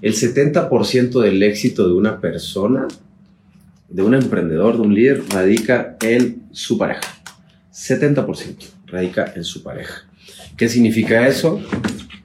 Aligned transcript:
El 0.00 0.14
70% 0.14 1.20
del 1.20 1.42
éxito 1.42 1.88
de 1.88 1.94
una 1.94 2.20
persona, 2.20 2.86
de 3.88 4.02
un 4.02 4.14
emprendedor, 4.14 4.76
de 4.76 4.82
un 4.82 4.94
líder, 4.94 5.24
radica 5.30 5.96
en 6.02 6.42
su 6.52 6.78
pareja. 6.78 7.00
70% 7.72 8.56
radica 8.86 9.32
en 9.34 9.44
su 9.44 9.62
pareja. 9.62 10.06
¿Qué 10.56 10.68
significa 10.68 11.26
eso? 11.26 11.60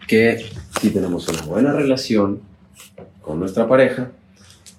Que 0.08 0.46
si 0.82 0.90
tenemos 0.90 1.28
una 1.28 1.42
buena 1.44 1.74
relación 1.74 2.42
con 3.22 3.40
nuestra 3.40 3.68
pareja, 3.68 4.12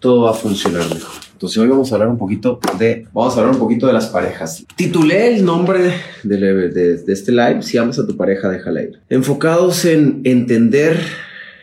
todo 0.00 0.22
va 0.22 0.32
a 0.32 0.34
funcionar 0.34 0.82
mejor. 0.92 1.24
Entonces 1.32 1.58
hoy 1.58 1.68
vamos 1.68 1.90
a 1.90 1.96
hablar 1.96 2.08
un 2.08 2.18
poquito 2.18 2.60
de, 2.78 3.06
vamos 3.12 3.34
a 3.36 3.40
hablar 3.40 3.54
un 3.54 3.60
poquito 3.60 3.86
de 3.86 3.92
las 3.92 4.06
parejas. 4.06 4.64
Titulé 4.76 5.34
el 5.34 5.44
nombre 5.44 5.94
de, 6.22 6.36
de, 6.68 7.12
este 7.12 7.32
live, 7.32 7.62
si 7.62 7.76
amas 7.76 7.98
a 7.98 8.06
tu 8.06 8.16
pareja, 8.16 8.48
déjala 8.48 8.82
ir. 8.82 9.00
Enfocados 9.08 9.84
en 9.84 10.20
entender, 10.24 11.00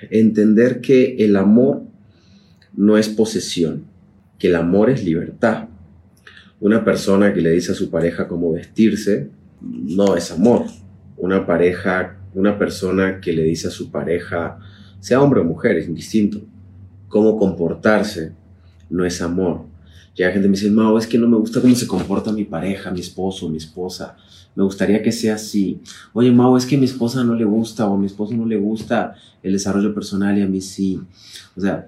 entender 0.10 0.82
que 0.82 1.16
el 1.18 1.36
amor 1.36 1.84
no 2.74 2.98
es 2.98 3.10
posesión, 3.10 3.86
que 4.40 4.48
el 4.48 4.56
amor 4.56 4.90
es 4.90 5.04
libertad. 5.04 5.68
Una 6.60 6.84
persona 6.84 7.34
que 7.34 7.42
le 7.42 7.52
dice 7.52 7.72
a 7.72 7.76
su 7.76 7.90
pareja 7.90 8.28
cómo 8.28 8.52
vestirse, 8.52 9.30
no 9.62 10.16
es 10.16 10.32
amor. 10.32 10.66
Una 11.18 11.46
pareja, 11.46 12.18
una 12.34 12.58
persona 12.58 13.20
que 13.20 13.34
le 13.34 13.44
dice 13.44 13.68
a 13.68 13.72
su 13.72 13.92
pareja, 13.92 14.60
sea 15.00 15.22
hombre 15.22 15.42
o 15.42 15.44
mujer, 15.44 15.78
es 15.78 15.88
indistinto, 15.88 16.42
cómo 17.08 17.38
comportarse, 17.38 18.34
no 18.90 19.06
es 19.06 19.22
amor. 19.22 19.66
Ya 20.16 20.28
la 20.28 20.34
gente 20.34 20.48
me 20.48 20.56
dice, 20.56 20.70
Mau, 20.70 20.98
es 20.98 21.08
que 21.08 21.18
no 21.18 21.28
me 21.28 21.38
gusta 21.38 21.62
cómo 21.62 21.76
se 21.76 21.88
comporta 21.88 22.32
mi 22.32 22.44
pareja, 22.44 22.92
mi 22.92 23.00
esposo, 23.00 23.50
mi 23.50 23.58
esposa. 23.58 24.16
Me 24.56 24.64
gustaría 24.64 25.02
que 25.02 25.12
sea 25.12 25.36
así. 25.36 25.82
Oye, 26.14 26.32
Mau, 26.32 26.58
es 26.58 26.66
que 26.66 26.78
mi 26.78 26.86
esposa 26.86 27.24
no 27.24 27.36
le 27.36 27.46
gusta 27.46 27.88
o 27.88 27.98
mi 27.98 28.06
esposo 28.06 28.34
no 28.34 28.46
le 28.46 28.58
gusta 28.58 29.16
el 29.42 29.54
desarrollo 29.54 29.94
personal 29.94 30.38
y 30.38 30.42
a 30.42 30.48
mí 30.48 30.62
sí. 30.62 31.02
O 31.56 31.62
sea, 31.62 31.88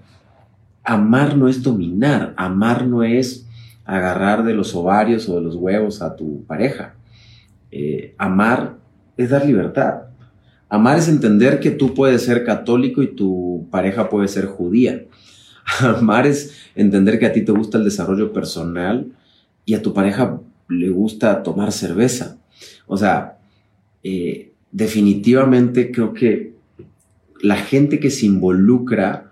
amar 0.84 1.38
no 1.38 1.48
es 1.48 1.62
dominar. 1.62 2.34
Amar 2.38 2.88
no 2.88 3.04
es 3.04 3.46
agarrar 3.86 4.44
de 4.44 4.54
los 4.54 4.74
ovarios 4.76 5.28
o 5.28 5.36
de 5.36 5.42
los 5.42 5.56
huevos 5.56 6.02
a 6.02 6.16
tu 6.16 6.44
pareja. 6.46 6.96
Eh, 7.72 8.16
amar 8.18 8.78
es 9.18 9.30
dar 9.30 9.46
libertad. 9.46 10.04
Amar 10.70 10.98
es 10.98 11.08
entender 11.08 11.60
que 11.60 11.70
tú 11.70 11.94
puedes 11.94 12.24
ser 12.24 12.44
católico 12.46 13.04
y 13.04 13.16
tu 13.16 13.68
pareja 13.70 14.10
puede 14.10 14.28
ser 14.28 14.46
judía. 14.46 15.04
Amar 15.82 16.26
es 16.26 16.56
entender 16.76 17.20
que 17.20 17.26
a 17.26 17.34
ti 17.34 17.44
te 17.44 17.52
gusta 17.52 17.78
el 17.78 17.84
desarrollo 17.84 18.34
personal 18.34 19.12
y 19.66 19.76
a 19.76 19.82
tu 19.82 19.94
pareja 19.94 20.40
le 20.68 20.90
gusta 20.90 21.44
tomar 21.44 21.72
cerveza. 21.72 22.38
O 22.88 22.98
sea, 22.98 23.40
eh, 24.04 24.52
definitivamente 24.72 25.92
creo 25.92 26.14
que 26.14 26.54
la 27.42 27.58
gente 27.58 28.00
que 28.00 28.10
se 28.10 28.26
involucra 28.26 29.32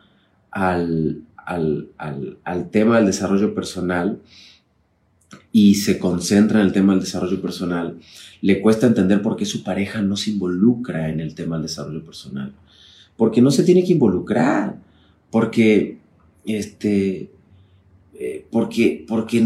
al, 0.52 1.24
al, 1.46 2.70
tema 2.72 2.98
del 2.98 3.06
desarrollo 3.06 3.54
personal 3.56 4.20
y 5.52 5.76
se 5.76 5.98
concentra 5.98 6.60
en 6.60 6.68
el 6.68 6.74
tema 6.74 6.94
del 6.94 7.02
desarrollo 7.02 7.42
personal, 7.42 7.98
le 8.42 8.62
cuesta 8.62 8.88
entender 8.88 9.22
por 9.22 9.36
qué 9.36 9.46
su 9.46 9.64
pareja 9.64 10.02
no 10.02 10.16
se 10.16 10.32
involucra 10.32 11.10
en 11.10 11.20
el 11.20 11.36
tema 11.36 11.56
del 11.56 11.68
desarrollo 11.68 12.04
personal. 12.04 12.54
Porque 13.18 13.42
no 13.42 13.52
se 13.52 13.64
tiene 13.64 13.84
que 13.84 13.94
involucrar, 13.94 14.78
porque 15.30 15.98
este, 16.46 17.30
eh, 18.14 18.46
porque, 18.52 19.06
porque 19.08 19.46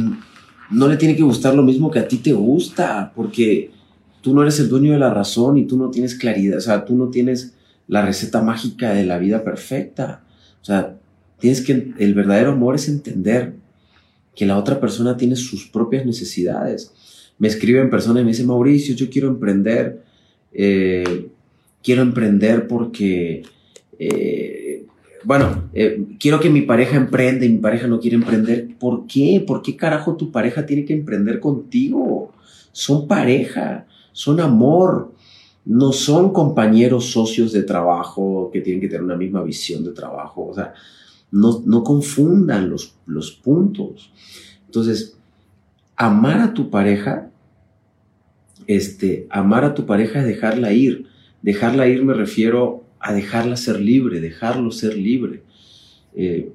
no 0.72 0.88
le 0.88 0.98
tiene 0.98 1.16
que 1.16 1.24
gustar 1.24 1.56
lo 1.56 1.64
mismo 1.64 1.92
que 1.92 2.00
a 2.00 2.08
ti 2.08 2.18
te 2.18 2.34
gusta, 2.34 3.12
porque 3.16 3.72
tú 4.26 4.34
no 4.34 4.42
eres 4.42 4.60
el 4.60 4.70
dueño 4.70 4.92
de 4.92 4.98
la 4.98 5.14
razón 5.14 5.56
y 5.56 5.66
tú 5.66 5.78
no 5.78 5.92
tienes 5.92 6.16
claridad, 6.16 6.58
o 6.58 6.62
sea, 6.62 6.84
tú 6.84 6.96
no 6.96 7.10
tienes 7.10 7.54
la 7.88 8.04
receta 8.04 8.42
mágica 8.42 8.92
de 8.92 9.06
la 9.06 9.20
vida 9.20 9.44
perfecta. 9.44 10.24
O 10.64 10.66
sea, 10.66 10.98
tienes 11.38 11.62
que, 11.62 11.94
el 12.00 12.16
verdadero 12.16 12.54
amor 12.54 12.74
es 12.74 12.90
entender 12.90 13.54
que 14.36 14.48
la 14.48 14.58
otra 14.58 14.80
persona 14.80 15.16
tiene 15.16 15.36
sus 15.36 15.68
propias 15.68 16.08
necesidades. 16.08 16.92
Me 17.38 17.48
escriben 17.48 17.92
personas 17.92 18.22
y 18.22 18.26
me 18.26 18.32
dicen, 18.32 18.48
Mauricio, 18.48 18.96
yo 18.96 19.12
quiero 19.12 19.28
emprender, 19.28 20.02
eh, 20.52 21.28
quiero 21.84 22.02
emprender 22.02 22.66
porque 22.66 23.44
eh, 24.00 24.86
bueno, 25.24 25.70
eh, 25.76 26.04
quiero 26.20 26.40
que 26.40 26.50
mi 26.50 26.64
pareja 26.64 26.98
emprenda 26.98 27.46
y 27.46 27.50
mi 27.50 27.60
pareja 27.60 27.86
no 27.86 28.00
quiere 28.00 28.16
emprender. 28.16 28.70
¿Por 28.80 29.06
qué? 29.06 29.44
¿Por 29.46 29.62
qué 29.62 29.76
carajo 29.76 30.16
tu 30.16 30.32
pareja 30.32 30.66
tiene 30.66 30.84
que 30.84 30.94
emprender 30.94 31.40
contigo? 31.40 32.34
Son 32.72 33.08
pareja, 33.08 33.86
son 34.16 34.40
amor, 34.40 35.12
no 35.66 35.92
son 35.92 36.32
compañeros 36.32 37.08
socios 37.08 37.52
de 37.52 37.64
trabajo 37.64 38.50
que 38.54 38.62
tienen 38.62 38.80
que 38.80 38.88
tener 38.88 39.04
una 39.04 39.18
misma 39.18 39.44
visión 39.44 39.84
de 39.84 39.92
trabajo. 39.92 40.48
O 40.48 40.54
sea, 40.54 40.74
no, 41.32 41.62
no 41.66 41.84
confundan 41.84 42.70
los, 42.70 42.96
los 43.06 43.32
puntos. 43.32 44.10
Entonces, 44.68 45.18
amar 45.98 46.40
a 46.40 46.54
tu 46.54 46.70
pareja, 46.70 47.30
este, 48.68 49.28
amar 49.30 49.66
a 49.66 49.74
tu 49.74 49.86
pareja 49.86 50.20
es 50.20 50.26
dejarla 50.26 50.72
ir. 50.72 51.08
Dejarla 51.42 51.90
ir 51.90 52.06
me 52.06 52.14
refiero 52.14 52.86
a 53.02 53.12
dejarla 53.12 53.58
ser 53.58 53.82
libre, 53.82 54.22
dejarlo 54.22 54.72
ser 54.72 54.96
libre. 54.96 55.44
Eh, 56.16 56.54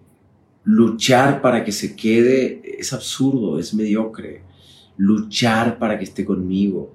luchar 0.64 1.42
para 1.42 1.62
que 1.62 1.72
se 1.72 1.94
quede 1.94 2.62
es 2.78 2.94
absurdo, 2.94 3.58
es 3.58 3.74
mediocre. 3.74 4.44
Luchar 4.96 5.78
para 5.78 5.98
que 5.98 6.04
esté 6.04 6.24
conmigo. 6.24 6.94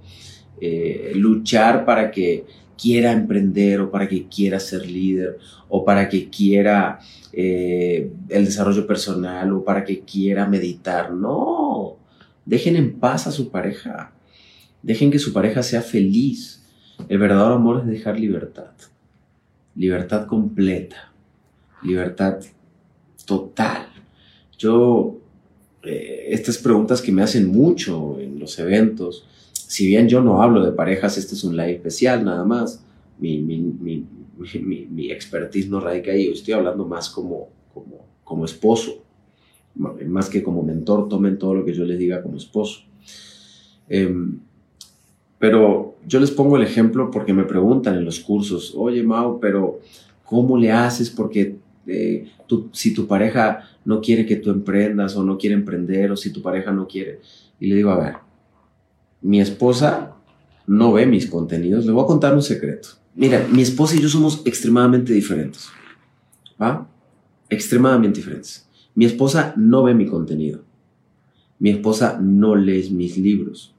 Eh, 0.59 1.11
luchar 1.16 1.85
para 1.85 2.11
que 2.11 2.45
quiera 2.77 3.11
emprender 3.11 3.81
o 3.81 3.91
para 3.91 4.07
que 4.07 4.27
quiera 4.27 4.59
ser 4.59 4.85
líder 4.85 5.38
o 5.69 5.83
para 5.83 6.07
que 6.07 6.29
quiera 6.29 6.99
eh, 7.31 8.11
el 8.29 8.45
desarrollo 8.45 8.85
personal 8.88 9.51
o 9.53 9.63
para 9.63 9.83
que 9.83 10.01
quiera 10.01 10.47
meditar. 10.47 11.11
No, 11.11 11.97
dejen 12.45 12.75
en 12.75 12.99
paz 12.99 13.27
a 13.27 13.31
su 13.31 13.49
pareja. 13.49 14.11
Dejen 14.81 15.11
que 15.11 15.19
su 15.19 15.33
pareja 15.33 15.63
sea 15.63 15.81
feliz. 15.81 16.63
El 17.09 17.17
verdadero 17.17 17.55
amor 17.55 17.81
es 17.81 17.87
dejar 17.87 18.19
libertad 18.19 18.72
libertad 19.75 20.25
completa, 20.25 21.11
libertad 21.83 22.39
total. 23.25 23.87
Yo, 24.57 25.17
eh, 25.83 26.27
estas 26.29 26.57
preguntas 26.57 27.01
que 27.01 27.11
me 27.11 27.22
hacen 27.22 27.51
mucho 27.51 28.19
en 28.19 28.39
los 28.39 28.57
eventos, 28.57 29.27
si 29.68 29.88
bien 29.88 30.08
yo 30.08 30.22
no 30.22 30.42
hablo 30.42 30.64
de 30.64 30.72
parejas, 30.72 31.18
este 31.18 31.36
es 31.36 31.44
un 31.44 31.56
live 31.56 31.76
especial 31.76 32.24
nada 32.24 32.44
más, 32.44 32.84
mi, 33.20 33.40
mi, 33.40 33.58
mi, 33.59 34.06
mi 34.90 35.12
expertise 35.12 35.70
no 35.70 35.80
radica 35.80 36.12
ahí, 36.12 36.28
estoy 36.28 36.53
hablando 36.53 36.86
más 36.86 37.09
como, 37.09 37.50
como, 37.74 38.06
como 38.24 38.46
esposo, 38.46 39.03
más 39.76 40.30
que 40.30 40.42
como 40.42 40.64
mentor, 40.64 41.09
tomen 41.09 41.38
todo 41.38 41.53
lo 41.53 41.66
que 41.66 41.74
yo 41.74 41.86
les 41.86 42.00
diga 42.00 42.22
como 42.22 42.38
esposo. 42.38 42.81
Em, 43.88 44.40
pero 45.38 45.96
yo 46.08 46.20
les 46.20 46.32
pongo 46.32 46.58
el 46.58 46.64
ejemplo 46.64 47.12
porque 47.12 47.34
me 47.34 47.44
preguntan 47.44 47.96
en 47.96 48.06
los 48.06 48.20
cursos, 48.20 48.74
oye 48.76 49.03
Mau, 49.03 49.40
pero 49.40 49.80
¿cómo 50.24 50.58
le 50.58 50.72
haces? 50.72 51.09
Porque 51.09 51.58
eh, 51.88 52.32
si 52.72 52.94
tu 52.94 53.06
pareja 53.06 53.70
no 53.84 54.02
quiere 54.02 54.26
que 54.26 54.38
tú 54.38 54.50
emprendas 54.50 55.16
o 55.16 55.24
no 55.24 55.38
quiere 55.38 55.56
emprender 55.56 56.12
o 56.12 56.18
si 56.18 56.32
tu 56.32 56.42
pareja 56.42 56.72
no 56.72 56.88
quiere. 56.88 57.20
Y 57.59 57.68
le 57.68 57.76
digo, 57.76 57.92
a 57.92 58.00
ver, 58.00 58.14
mi 59.25 59.41
esposa 59.41 60.13
no 60.68 60.94
ve 60.94 61.08
mis 61.08 61.28
contenidos. 61.28 61.84
Le 61.84 61.91
voy 61.91 62.03
a 62.03 62.08
contar 62.08 62.36
un 62.36 62.44
secreto. 62.44 62.90
Mira, 63.16 63.47
mi 63.52 63.63
esposa 63.63 63.96
y 63.96 64.00
yo 64.00 64.08
somos 64.08 64.44
extremadamente 64.46 65.13
diferentes. 65.13 65.69
¿Va? 66.62 66.88
Extremadamente 67.50 68.19
diferentes. 68.19 68.69
Mi 68.94 69.06
esposa 69.06 69.56
no 69.58 69.81
ve 69.81 69.96
mi 69.96 70.06
contenido. 70.06 70.62
Mi 71.58 71.72
esposa 71.72 72.19
no 72.22 72.56
lee 72.56 72.91
mis 72.91 73.18
libros. 73.18 73.74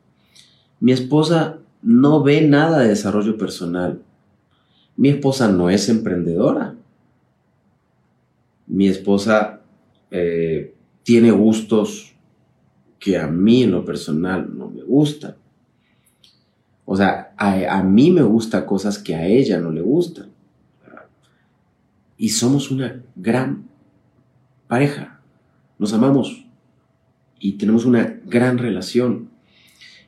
Mi 0.80 0.90
esposa 0.90 1.60
no 1.80 2.24
ve 2.24 2.42
nada 2.42 2.80
de 2.80 2.88
desarrollo 2.88 3.38
personal. 3.38 4.02
Mi 4.96 5.10
esposa 5.10 5.46
no 5.46 5.70
es 5.70 5.88
emprendedora. 5.88 6.74
Mi 8.66 8.88
esposa 8.88 9.60
eh, 10.10 10.74
tiene 11.04 11.30
gustos 11.30 12.16
que 12.98 13.16
a 13.16 13.28
mí 13.28 13.62
en 13.62 13.70
lo 13.70 13.84
personal 13.84 14.50
no 14.58 14.68
me 14.68 14.82
gustan. 14.82 15.36
O 16.86 16.96
sea, 16.96 17.34
a, 17.36 17.82
mí 17.82 18.12
me 18.12 18.22
gustan 18.22 18.64
cosas 18.64 18.98
que 18.98 19.14
a 19.14 19.26
ella 19.26 19.58
no 19.58 19.70
le 19.72 19.82
gustan. 19.82 20.30
Y 22.16 22.30
somos 22.30 22.70
una 22.70 23.02
gran 23.16 23.68
pareja. 24.68 25.20
Nos 25.78 25.92
amamos 25.92 26.46
y 27.38 27.52
tenemos 27.52 27.84
una 27.84 28.18
gran 28.24 28.56
relación. 28.56 29.28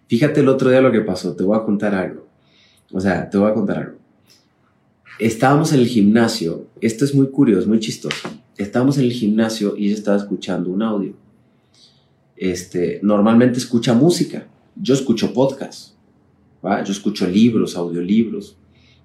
Fíjate 0.07 0.41
el 0.41 0.49
otro 0.49 0.71
día 0.71 0.81
lo 0.81 0.93
que 0.93 1.01
pasó, 1.01 1.35
te 1.35 1.43
voy 1.43 1.59
a 1.59 1.65
contar 1.65 1.95
algo. 1.95 2.27
O 2.93 3.01
sea, 3.01 3.29
te 3.29 3.37
voy 3.37 3.51
a 3.51 3.55
contar 3.55 3.79
algo. 3.79 3.99
Estábamos 5.19 5.73
en 5.73 5.81
el 5.81 5.87
gimnasio, 5.87 6.69
esto 6.81 7.05
es 7.05 7.13
muy 7.13 7.27
curioso, 7.27 7.69
muy 7.69 7.81
chistoso. 7.81 8.29
Estábamos 8.57 8.99
en 8.99 9.05
el 9.05 9.13
gimnasio 9.13 9.77
y 9.77 9.87
ella 9.87 9.97
estaba 9.97 10.17
escuchando 10.17 10.71
un 10.71 10.81
audio. 10.81 11.15
Este, 12.37 13.01
normalmente 13.03 13.59
escucha 13.59 13.95
música, 13.95 14.47
yo 14.77 14.95
escucho 14.95 15.35
podcast, 15.35 15.98
yo 16.63 16.93
escucho 16.93 17.27
libros, 17.27 17.77
audiolibros, 17.77 18.57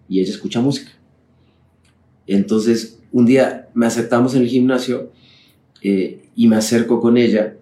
y 0.09 0.19
ella 0.19 0.31
escucha 0.31 0.61
música. 0.61 0.91
Entonces, 2.27 2.99
un 3.11 3.25
día 3.25 3.69
me 3.73 3.85
aceptamos 3.85 4.35
en 4.35 4.43
el 4.43 4.49
gimnasio 4.49 5.11
eh, 5.81 6.29
y 6.35 6.47
me 6.47 6.55
acerco 6.55 6.99
con 6.99 7.17
ella 7.17 7.57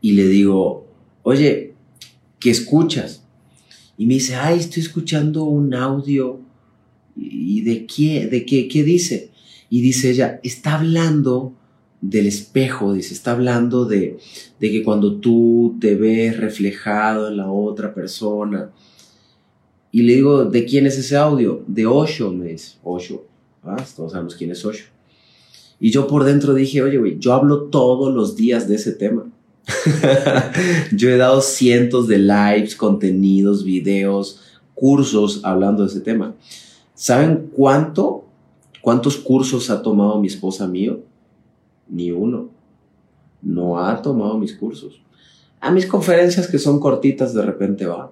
y 0.00 0.12
le 0.12 0.26
digo, 0.26 0.86
oye, 1.22 1.74
¿qué 2.40 2.50
escuchas? 2.50 3.24
Y 3.96 4.06
me 4.06 4.14
dice, 4.14 4.34
ay, 4.34 4.58
estoy 4.58 4.82
escuchando 4.82 5.44
un 5.44 5.74
audio. 5.74 6.40
¿Y 7.14 7.60
de 7.60 7.86
qué? 7.86 8.26
¿De 8.26 8.44
qué? 8.44 8.66
¿Qué 8.66 8.82
dice? 8.82 9.30
Y 9.70 9.80
dice 9.80 10.10
ella, 10.10 10.40
está 10.42 10.78
hablando 10.78 11.54
del 12.02 12.26
espejo, 12.26 12.92
dice, 12.92 13.14
está 13.14 13.30
hablando 13.30 13.84
de, 13.84 14.18
de 14.58 14.70
que 14.70 14.82
cuando 14.82 15.14
tú 15.14 15.76
te 15.80 15.94
ves 15.94 16.36
reflejado 16.36 17.28
en 17.28 17.36
la 17.38 17.50
otra 17.50 17.94
persona. 17.94 18.70
Y 19.92 20.02
le 20.02 20.14
digo, 20.14 20.44
¿de 20.44 20.64
quién 20.64 20.86
es 20.86 20.98
ese 20.98 21.16
audio? 21.16 21.62
De 21.68 21.86
Osho, 21.86 22.32
me 22.32 22.48
dice. 22.48 22.76
Osho. 22.82 23.24
Ah, 23.62 23.82
todos 23.96 24.12
sabemos 24.12 24.34
quién 24.34 24.50
es 24.50 24.64
Osho. 24.64 24.86
Y 25.78 25.90
yo 25.90 26.08
por 26.08 26.24
dentro 26.24 26.54
dije, 26.54 26.82
oye, 26.82 26.98
güey, 26.98 27.18
yo 27.18 27.34
hablo 27.34 27.64
todos 27.64 28.12
los 28.12 28.34
días 28.34 28.68
de 28.68 28.74
ese 28.74 28.92
tema. 28.92 29.30
yo 30.92 31.08
he 31.08 31.16
dado 31.16 31.40
cientos 31.40 32.08
de 32.08 32.18
lives, 32.18 32.74
contenidos, 32.74 33.64
videos, 33.64 34.40
cursos 34.74 35.40
hablando 35.44 35.84
de 35.84 35.88
ese 35.88 36.00
tema. 36.00 36.34
¿Saben 36.94 37.50
cuánto? 37.54 38.24
¿Cuántos 38.80 39.16
cursos 39.16 39.70
ha 39.70 39.82
tomado 39.82 40.20
mi 40.20 40.26
esposa 40.26 40.66
mío? 40.66 41.00
Ni 41.92 42.10
uno. 42.10 42.50
No 43.42 43.78
ha 43.78 44.02
tomado 44.02 44.36
mis 44.38 44.54
cursos. 44.54 45.00
A 45.60 45.70
mis 45.70 45.86
conferencias 45.86 46.48
que 46.48 46.58
son 46.58 46.80
cortitas 46.80 47.34
de 47.34 47.42
repente 47.42 47.86
va 47.86 48.10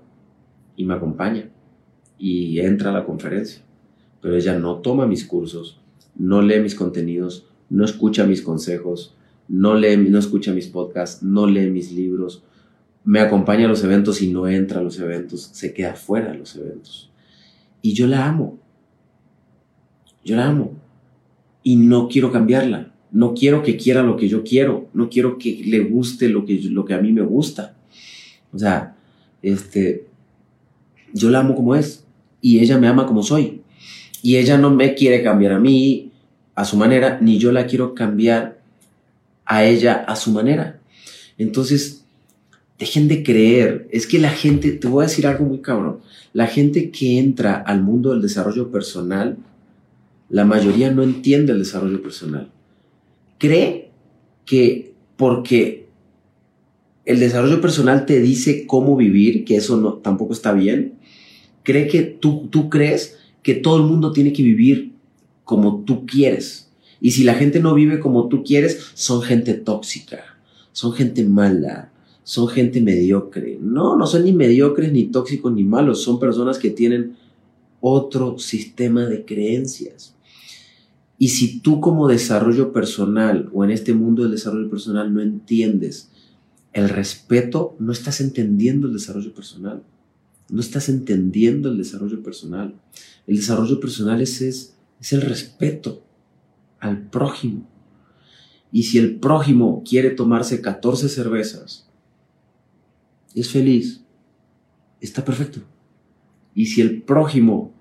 y 0.77 0.85
me 0.85 0.95
acompaña 0.95 1.51
y 2.17 2.61
entra 2.61 2.91
a 2.91 2.93
la 2.93 3.05
conferencia. 3.05 3.63
Pero 4.21 4.37
ella 4.37 4.59
no 4.59 4.77
toma 4.77 5.07
mis 5.07 5.25
cursos, 5.25 5.81
no 6.15 6.43
lee 6.43 6.61
mis 6.61 6.75
contenidos, 6.75 7.47
no 7.71 7.85
escucha 7.85 8.25
mis 8.27 8.43
consejos, 8.43 9.17
no 9.49 9.75
lee, 9.75 9.97
no 9.97 10.19
escucha 10.19 10.53
mis 10.53 10.69
podcasts, 10.69 11.23
no 11.23 11.47
lee 11.47 11.71
mis 11.71 11.91
libros, 11.91 12.45
me 13.05 13.21
acompaña 13.21 13.65
a 13.65 13.69
los 13.69 13.83
eventos 13.83 14.21
y 14.23 14.31
no 14.31 14.47
entra 14.47 14.81
a 14.81 14.85
los 14.85 15.01
eventos, 15.01 15.43
se 15.53 15.73
queda 15.73 15.95
fuera 15.95 16.33
de 16.33 16.39
los 16.39 16.55
eventos. 16.55 17.11
Y 17.83 17.95
yo 17.95 18.07
la 18.07 18.27
amo. 18.27 18.59
Yo 20.25 20.37
la 20.37 20.47
amo. 20.47 20.73
Y 21.63 21.77
no 21.77 22.09
quiero 22.09 22.31
cambiarla. 22.31 22.90
No 23.13 23.35
quiero 23.35 23.63
que 23.63 23.77
quiera 23.77 24.03
lo 24.03 24.17
que 24.17 24.29
yo 24.29 24.45
quiero. 24.45 24.89
No 24.95 25.09
quiero 25.09 25.39
que 25.39 25.63
le 25.65 25.81
guste 25.81 26.29
lo 26.29 26.45
que, 26.45 26.61
lo 26.63 26.85
que 26.85 26.95
a 26.95 27.01
mí 27.01 27.13
me 27.13 27.23
gusta. 27.23 27.77
O 28.53 28.59
sea, 28.59 28.97
este, 29.43 30.07
yo 31.13 31.31
la 31.31 31.41
amo 31.41 31.55
como 31.55 31.75
es. 31.75 32.05
Y 32.41 32.61
ella 32.61 32.79
me 32.79 32.89
ama 32.89 33.07
como 33.07 33.23
soy. 33.23 33.63
Y 34.23 34.37
ella 34.37 34.59
no 34.59 34.71
me 34.71 34.95
quiere 34.95 35.23
cambiar 35.23 35.53
a 35.53 35.59
mí 35.59 36.11
a 36.55 36.65
su 36.65 36.77
manera, 36.77 37.19
ni 37.21 37.39
yo 37.39 37.53
la 37.53 37.67
quiero 37.67 37.95
cambiar 37.95 38.61
a 39.47 39.65
ella 39.65 40.05
a 40.07 40.15
su 40.17 40.31
manera. 40.31 40.79
Entonces, 41.39 42.05
dejen 42.79 43.09
de 43.09 43.23
creer. 43.23 43.89
Es 43.91 44.07
que 44.07 44.19
la 44.19 44.31
gente, 44.31 44.73
te 44.73 44.89
voy 44.89 45.05
a 45.05 45.09
decir 45.09 45.27
algo 45.27 45.45
muy 45.45 45.61
cabrón. 45.61 46.01
La 46.33 46.47
gente 46.47 46.91
que 46.91 47.19
entra 47.19 47.55
al 47.55 47.83
mundo 47.83 48.11
del 48.11 48.23
desarrollo 48.23 48.71
personal, 48.71 49.39
la 50.29 50.45
mayoría 50.45 50.91
no 50.91 51.03
entiende 51.03 51.53
el 51.53 51.59
desarrollo 51.59 52.03
personal. 52.03 52.51
Cree 53.41 53.91
que 54.45 54.93
porque 55.17 55.89
el 57.05 57.19
desarrollo 57.19 57.61
personal 57.61 58.07
te 58.07 58.21
dice 58.21 58.67
cómo 58.67 58.97
vivir, 58.97 59.45
que 59.45 59.57
eso 59.57 59.77
no, 59.77 59.95
tampoco 59.95 60.33
está 60.33 60.53
bien, 60.53 60.95
cree 61.65 61.89
que 61.89 62.03
tú, 62.03 62.49
tú 62.51 62.71
crees 62.71 63.19
que 63.43 63.55
todo 63.55 63.79
el 63.79 63.83
mundo 63.83 64.13
tiene 64.13 64.33
que 64.33 64.43
vivir 64.43 64.93
como 65.45 65.83
tú 65.85 66.07
quieres. 66.07 66.71
Y 67.01 67.13
si 67.13 67.25
la 67.25 67.35
gente 67.35 67.61
no 67.61 67.75
vive 67.75 67.99
como 67.99 68.29
tú 68.29 68.45
quieres, 68.45 68.93
son 68.95 69.23
gente 69.23 69.55
tóxica, 69.55 70.23
son 70.73 70.93
gente 70.93 71.25
mala, 71.25 71.91
son 72.23 72.47
gente 72.47 72.81
mediocre. 72.81 73.59
No, 73.61 73.97
no 73.97 74.07
son 74.07 74.25
ni 74.25 74.33
mediocres, 74.33 74.93
ni 74.93 75.07
tóxicos, 75.07 75.53
ni 75.53 75.65
malos. 75.65 76.03
Son 76.03 76.21
personas 76.21 76.59
que 76.59 76.71
tienen 76.71 77.17
otro 77.81 78.39
sistema 78.39 79.07
de 79.07 79.25
creencias. 79.25 80.15
Y 81.23 81.29
si 81.29 81.61
tú 81.61 81.83
como 81.83 82.09
desarrollo 82.09 82.73
personal 82.73 83.51
o 83.53 83.63
en 83.63 83.71
este 83.71 83.93
mundo 83.93 84.23
del 84.23 84.33
desarrollo 84.33 84.71
personal 84.71 85.13
no 85.13 85.21
entiendes 85.21 86.09
el 86.73 86.89
respeto, 86.89 87.77
no 87.79 87.93
estás 87.93 88.23
entendiendo 88.23 88.87
el 88.87 88.95
desarrollo 88.95 89.35
personal. 89.35 89.83
No 90.49 90.63
estás 90.63 90.89
entendiendo 90.89 91.69
el 91.69 91.77
desarrollo 91.77 92.23
personal. 92.23 92.75
El 93.27 93.37
desarrollo 93.37 93.79
personal 93.81 94.23
es, 94.23 94.41
es, 94.41 94.75
es 94.99 95.13
el 95.13 95.21
respeto 95.21 96.03
al 96.79 97.03
prójimo. 97.03 97.69
Y 98.73 98.85
si 98.85 98.97
el 98.97 99.17
prójimo 99.17 99.85
quiere 99.87 100.09
tomarse 100.13 100.63
14 100.63 101.11
cervezas, 101.11 101.87
es 103.35 103.51
feliz, 103.51 104.01
está 105.03 105.23
perfecto. 105.23 105.61
Y 106.55 106.65
si 106.65 106.81
el 106.81 107.03
prójimo 107.03 107.75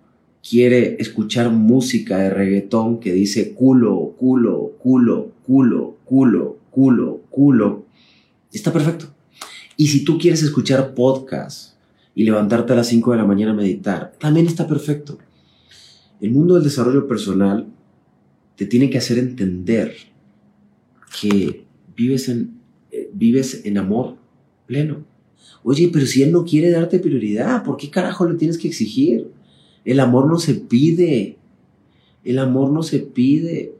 quiere 0.50 0.96
escuchar 1.00 1.52
música 1.52 2.18
de 2.18 2.32
reggaetón 2.32 3.00
que 3.00 3.14
dice 3.14 3.54
culo, 3.54 4.16
culo, 4.18 4.74
culo, 4.80 5.32
culo, 5.46 5.98
culo, 6.06 6.58
culo, 6.72 7.22
culo, 7.30 7.86
está 8.52 8.74
perfecto. 8.74 9.14
Y 9.78 9.88
si 9.90 10.04
tú 10.04 10.18
quieres 10.18 10.42
escuchar 10.42 10.96
podcast 10.96 11.76
y 12.16 12.24
levantarte 12.24 12.74
a 12.74 12.78
las 12.78 12.88
5 12.88 13.12
de 13.12 13.18
la 13.18 13.26
mañana 13.26 13.52
a 13.52 13.56
meditar, 13.56 14.14
también 14.20 14.48
está 14.48 14.68
perfecto. 14.68 15.20
El 16.20 16.32
mundo 16.32 16.56
del 16.56 16.64
desarrollo 16.64 17.08
personal 17.08 17.68
te 18.56 18.66
tiene 18.66 18.90
que 18.90 18.98
hacer 18.98 19.20
entender 19.20 19.94
que 21.22 21.64
vives 21.96 22.28
en, 22.28 22.60
eh, 22.92 23.10
vives 23.14 23.62
en 23.66 23.78
amor 23.78 24.16
pleno. 24.66 25.06
Oye, 25.62 25.92
pero 25.94 26.08
si 26.08 26.24
él 26.24 26.32
no 26.32 26.44
quiere 26.44 26.72
darte 26.72 26.98
prioridad, 26.98 27.64
¿por 27.64 27.78
qué 27.78 27.92
carajo 27.92 28.28
le 28.28 28.36
tienes 28.36 28.58
que 28.58 28.68
exigir? 28.68 29.28
El 29.86 30.00
amor 30.00 30.28
no 30.28 30.40
se 30.40 30.56
pide. 30.56 31.38
El 32.24 32.40
amor 32.40 32.72
no 32.72 32.84
se 32.84 33.00
pide. 33.00 33.74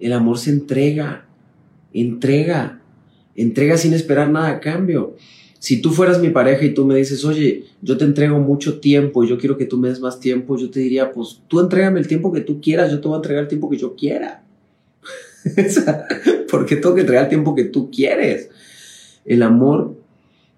El 0.00 0.12
amor 0.12 0.38
se 0.38 0.50
entrega. 0.50 1.26
Entrega. 1.92 2.80
Entrega 3.36 3.76
sin 3.76 3.92
esperar 3.92 4.30
nada 4.30 4.48
a 4.48 4.60
cambio. 4.60 5.16
Si 5.58 5.80
tú 5.80 5.92
fueras 5.92 6.20
mi 6.20 6.28
pareja 6.28 6.64
y 6.66 6.74
tú 6.74 6.84
me 6.84 6.96
dices, 6.96 7.24
oye, 7.24 7.64
yo 7.80 7.96
te 7.96 8.04
entrego 8.04 8.38
mucho 8.38 8.80
tiempo 8.80 9.24
y 9.24 9.28
yo 9.28 9.38
quiero 9.38 9.56
que 9.56 9.64
tú 9.64 9.78
me 9.78 9.88
des 9.88 9.98
más 9.98 10.20
tiempo, 10.20 10.58
yo 10.58 10.70
te 10.70 10.80
diría, 10.80 11.10
pues 11.10 11.40
tú 11.48 11.58
entrégame 11.58 12.00
el 12.00 12.06
tiempo 12.06 12.32
que 12.32 12.42
tú 12.42 12.60
quieras, 12.60 12.90
yo 12.90 13.00
te 13.00 13.08
voy 13.08 13.14
a 13.14 13.16
entregar 13.16 13.44
el 13.44 13.48
tiempo 13.48 13.70
que 13.70 13.78
yo 13.78 13.96
quiera. 13.96 14.44
Porque 16.50 16.76
tengo 16.76 16.94
que 16.94 17.00
entregar 17.00 17.24
el 17.24 17.30
tiempo 17.30 17.54
que 17.54 17.64
tú 17.64 17.90
quieres. 17.90 18.50
El 19.24 19.42
amor, 19.42 19.96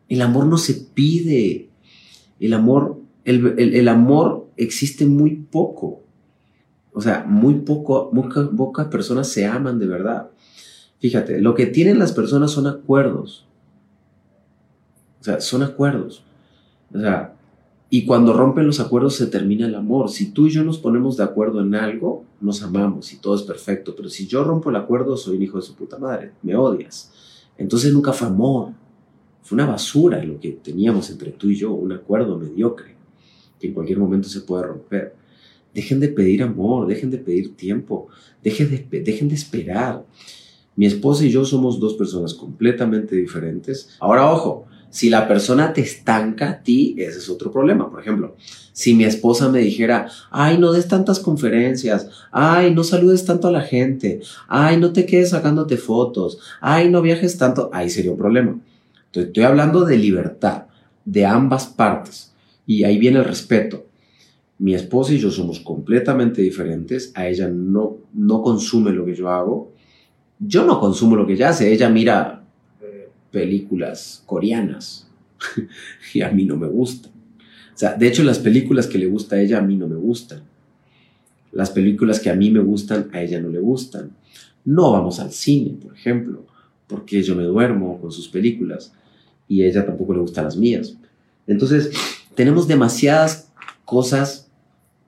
el 0.08 0.22
amor 0.22 0.46
no 0.46 0.58
se 0.58 0.74
pide. 0.74 1.68
El 2.40 2.52
amor, 2.52 2.98
el, 3.26 3.58
el, 3.58 3.88
amor 3.88 4.48
existe 4.56 5.04
muy 5.04 5.36
poco. 5.36 6.02
O 6.92 7.00
sea, 7.00 7.24
muy 7.26 7.54
poco, 7.56 8.10
pocas 8.56 8.86
personas 8.86 9.28
se 9.28 9.46
aman 9.46 9.78
de 9.78 9.86
verdad. 9.86 10.30
Fíjate, 10.98 11.40
lo 11.40 11.54
que 11.54 11.66
tienen 11.66 11.98
las 11.98 12.12
personas 12.12 12.52
son 12.52 12.66
acuerdos 12.66 13.46
o 15.20 15.24
sea, 15.26 15.40
son 15.40 15.64
acuerdos. 15.64 16.22
O 16.94 17.00
sea, 17.00 17.34
y 17.90 18.06
cuando 18.06 18.32
rompen 18.32 18.64
los 18.64 18.78
acuerdos 18.78 19.16
se 19.16 19.26
termina 19.26 19.66
el 19.66 19.74
amor. 19.74 20.08
Si 20.08 20.30
tú 20.30 20.46
y 20.46 20.50
yo 20.50 20.62
nos 20.62 20.78
ponemos 20.78 21.16
de 21.16 21.24
acuerdo 21.24 21.60
en 21.60 21.74
algo, 21.74 22.24
nos 22.40 22.62
amamos 22.62 23.12
y 23.12 23.16
todo 23.16 23.34
es 23.34 23.42
perfecto. 23.42 23.94
Pero 23.96 24.08
si 24.08 24.28
yo 24.28 24.44
rompo 24.44 24.70
el 24.70 24.76
acuerdo, 24.76 25.16
soy 25.16 25.36
un 25.36 25.42
hijo 25.42 25.56
de 25.58 25.64
su 25.64 25.74
puta 25.74 25.98
madre. 25.98 26.30
Me 26.42 26.54
odias. 26.54 27.12
Entonces 27.58 27.92
nunca 27.92 28.12
fue 28.12 28.28
amor. 28.28 28.72
Fue 29.42 29.56
una 29.56 29.66
basura 29.66 30.24
lo 30.24 30.38
que 30.38 30.52
teníamos 30.52 31.10
entre 31.10 31.32
tú 31.32 31.50
y 31.50 31.56
yo, 31.56 31.72
un 31.72 31.92
acuerdo 31.92 32.38
mediocre 32.38 32.95
que 33.66 33.68
en 33.68 33.74
cualquier 33.74 33.98
momento 33.98 34.28
se 34.28 34.40
puede 34.40 34.64
romper. 34.64 35.14
Dejen 35.74 36.00
de 36.00 36.08
pedir 36.08 36.42
amor, 36.42 36.86
dejen 36.86 37.10
de 37.10 37.18
pedir 37.18 37.56
tiempo, 37.56 38.08
dejen 38.42 38.70
de, 38.70 39.00
dejen 39.00 39.28
de 39.28 39.34
esperar. 39.34 40.04
Mi 40.74 40.86
esposa 40.86 41.24
y 41.24 41.30
yo 41.30 41.44
somos 41.44 41.80
dos 41.80 41.94
personas 41.94 42.34
completamente 42.34 43.16
diferentes. 43.16 43.96
Ahora, 43.98 44.30
ojo, 44.30 44.66
si 44.90 45.10
la 45.10 45.26
persona 45.26 45.72
te 45.72 45.80
estanca 45.80 46.50
a 46.50 46.62
ti, 46.62 46.94
ese 46.98 47.18
es 47.18 47.28
otro 47.28 47.50
problema. 47.50 47.90
Por 47.90 48.00
ejemplo, 48.00 48.36
si 48.72 48.94
mi 48.94 49.04
esposa 49.04 49.48
me 49.50 49.58
dijera, 49.58 50.08
ay, 50.30 50.58
no 50.58 50.72
des 50.72 50.88
tantas 50.88 51.18
conferencias, 51.18 52.08
ay, 52.30 52.74
no 52.74 52.84
saludes 52.84 53.24
tanto 53.24 53.48
a 53.48 53.50
la 53.50 53.62
gente, 53.62 54.20
ay, 54.48 54.78
no 54.78 54.92
te 54.92 55.04
quedes 55.04 55.30
sacándote 55.30 55.76
fotos, 55.76 56.38
ay, 56.60 56.90
no 56.90 57.02
viajes 57.02 57.36
tanto, 57.36 57.70
ahí 57.72 57.90
sería 57.90 58.12
un 58.12 58.18
problema. 58.18 58.58
Entonces, 59.06 59.28
estoy 59.28 59.44
hablando 59.44 59.84
de 59.84 59.98
libertad, 59.98 60.64
de 61.04 61.26
ambas 61.26 61.66
partes. 61.66 62.32
Y 62.66 62.84
ahí 62.84 62.98
viene 62.98 63.18
el 63.18 63.24
respeto. 63.24 63.86
Mi 64.58 64.74
esposa 64.74 65.12
y 65.12 65.18
yo 65.18 65.30
somos 65.30 65.60
completamente 65.60 66.42
diferentes. 66.42 67.12
A 67.14 67.28
ella 67.28 67.48
no, 67.48 67.98
no 68.14 68.42
consume 68.42 68.90
lo 68.90 69.04
que 69.04 69.14
yo 69.14 69.28
hago. 69.28 69.72
Yo 70.38 70.64
no 70.64 70.80
consumo 70.80 71.16
lo 71.16 71.26
que 71.26 71.34
ella 71.34 71.50
hace. 71.50 71.72
Ella 71.72 71.88
mira 71.88 72.42
películas 73.30 74.22
coreanas 74.24 75.06
y 76.14 76.22
a 76.22 76.30
mí 76.30 76.44
no 76.44 76.56
me 76.56 76.66
gustan. 76.66 77.12
O 77.12 77.78
sea, 77.78 77.94
de 77.94 78.08
hecho 78.08 78.24
las 78.24 78.38
películas 78.38 78.86
que 78.86 78.96
le 78.96 79.04
gusta 79.06 79.36
a 79.36 79.40
ella 79.42 79.58
a 79.58 79.62
mí 79.62 79.76
no 79.76 79.86
me 79.86 79.96
gustan. 79.96 80.40
Las 81.52 81.70
películas 81.70 82.20
que 82.20 82.30
a 82.30 82.34
mí 82.34 82.50
me 82.50 82.60
gustan, 82.60 83.10
a 83.12 83.20
ella 83.22 83.40
no 83.40 83.50
le 83.50 83.58
gustan. 83.58 84.12
No 84.64 84.92
vamos 84.92 85.20
al 85.20 85.32
cine, 85.32 85.76
por 85.80 85.94
ejemplo, 85.94 86.46
porque 86.86 87.22
yo 87.22 87.36
me 87.36 87.44
duermo 87.44 88.00
con 88.00 88.10
sus 88.10 88.28
películas 88.28 88.92
y 89.48 89.62
a 89.62 89.66
ella 89.66 89.84
tampoco 89.84 90.14
le 90.14 90.20
gustan 90.20 90.46
las 90.46 90.56
mías. 90.56 90.96
Entonces, 91.46 91.90
tenemos 92.36 92.68
demasiadas 92.68 93.50
cosas 93.84 94.48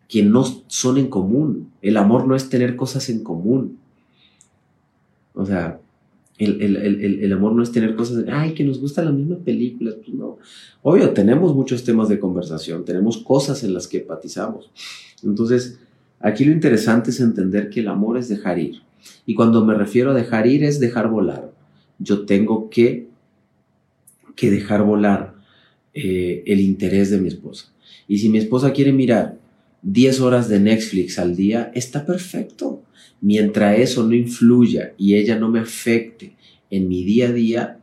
que 0.09 0.23
no 0.23 0.45
son 0.67 0.97
en 0.97 1.09
común. 1.09 1.71
El 1.83 1.97
amor 1.99 2.27
no 2.27 2.35
es 2.35 2.49
tener 2.49 2.75
cosas 2.75 3.09
en 3.11 3.23
común. 3.23 3.79
O 5.35 5.45
sea, 5.45 5.79
el, 6.39 7.33
amor 7.33 7.53
no 7.53 7.63
es 7.63 7.71
tener 7.71 7.95
cosas, 7.95 8.25
ay, 8.33 8.55
que 8.55 8.65
nos 8.65 8.81
gustan 8.81 9.05
las 9.05 9.15
mismas 9.15 9.41
películas. 9.41 9.95
Pues 9.97 10.09
no. 10.09 10.39
Obvio, 10.83 11.11
tenemos 11.11 11.55
muchos 11.55 11.85
temas 11.85 12.09
de 12.09 12.19
conversación, 12.19 12.85
tenemos 12.85 13.19
cosas 13.19 13.63
en 13.63 13.75
las 13.75 13.87
que 13.87 13.99
empatizamos. 13.99 14.71
Entonces, 15.23 15.79
aquí 16.21 16.45
lo 16.45 16.53
interesante 16.53 17.11
es 17.11 17.21
entender 17.21 17.69
que 17.69 17.81
el 17.81 17.89
amor 17.89 18.17
es 18.17 18.29
dejar 18.29 18.59
ir. 18.59 18.83
Y 19.27 19.35
cuando 19.35 19.65
me 19.65 19.75
refiero 19.75 20.13
a 20.13 20.15
dejar 20.15 20.47
ir 20.47 20.65
es 20.65 20.81
dejar 20.81 21.09
volar. 21.09 21.53
Yo 21.99 22.25
tengo 22.25 22.71
que, 22.71 23.09
que 24.35 24.51
dejar 24.51 24.83
volar 24.83 25.38
eh, 25.95 26.43
el 26.47 26.61
interés 26.61 27.11
de 27.11 27.19
mi 27.19 27.29
esposa. 27.29 27.73
Y 28.07 28.19
si 28.19 28.29
mi 28.29 28.39
esposa 28.39 28.73
quiere 28.73 28.93
mirar 28.93 29.39
10 29.83 30.21
horas 30.21 30.49
de 30.49 30.61
Netflix 30.61 31.19
al 31.19 31.37
día, 31.37 31.71
está 31.75 32.05
perfecto. 32.05 32.83
Mientras 33.21 33.79
eso 33.79 34.05
no 34.05 34.15
influya 34.15 34.95
y 34.97 35.15
ella 35.15 35.39
no 35.39 35.49
me 35.51 35.61
afecte 35.61 36.37
en 36.71 36.89
mi 36.89 37.05
día 37.05 37.29
a 37.29 37.33
día, 37.33 37.79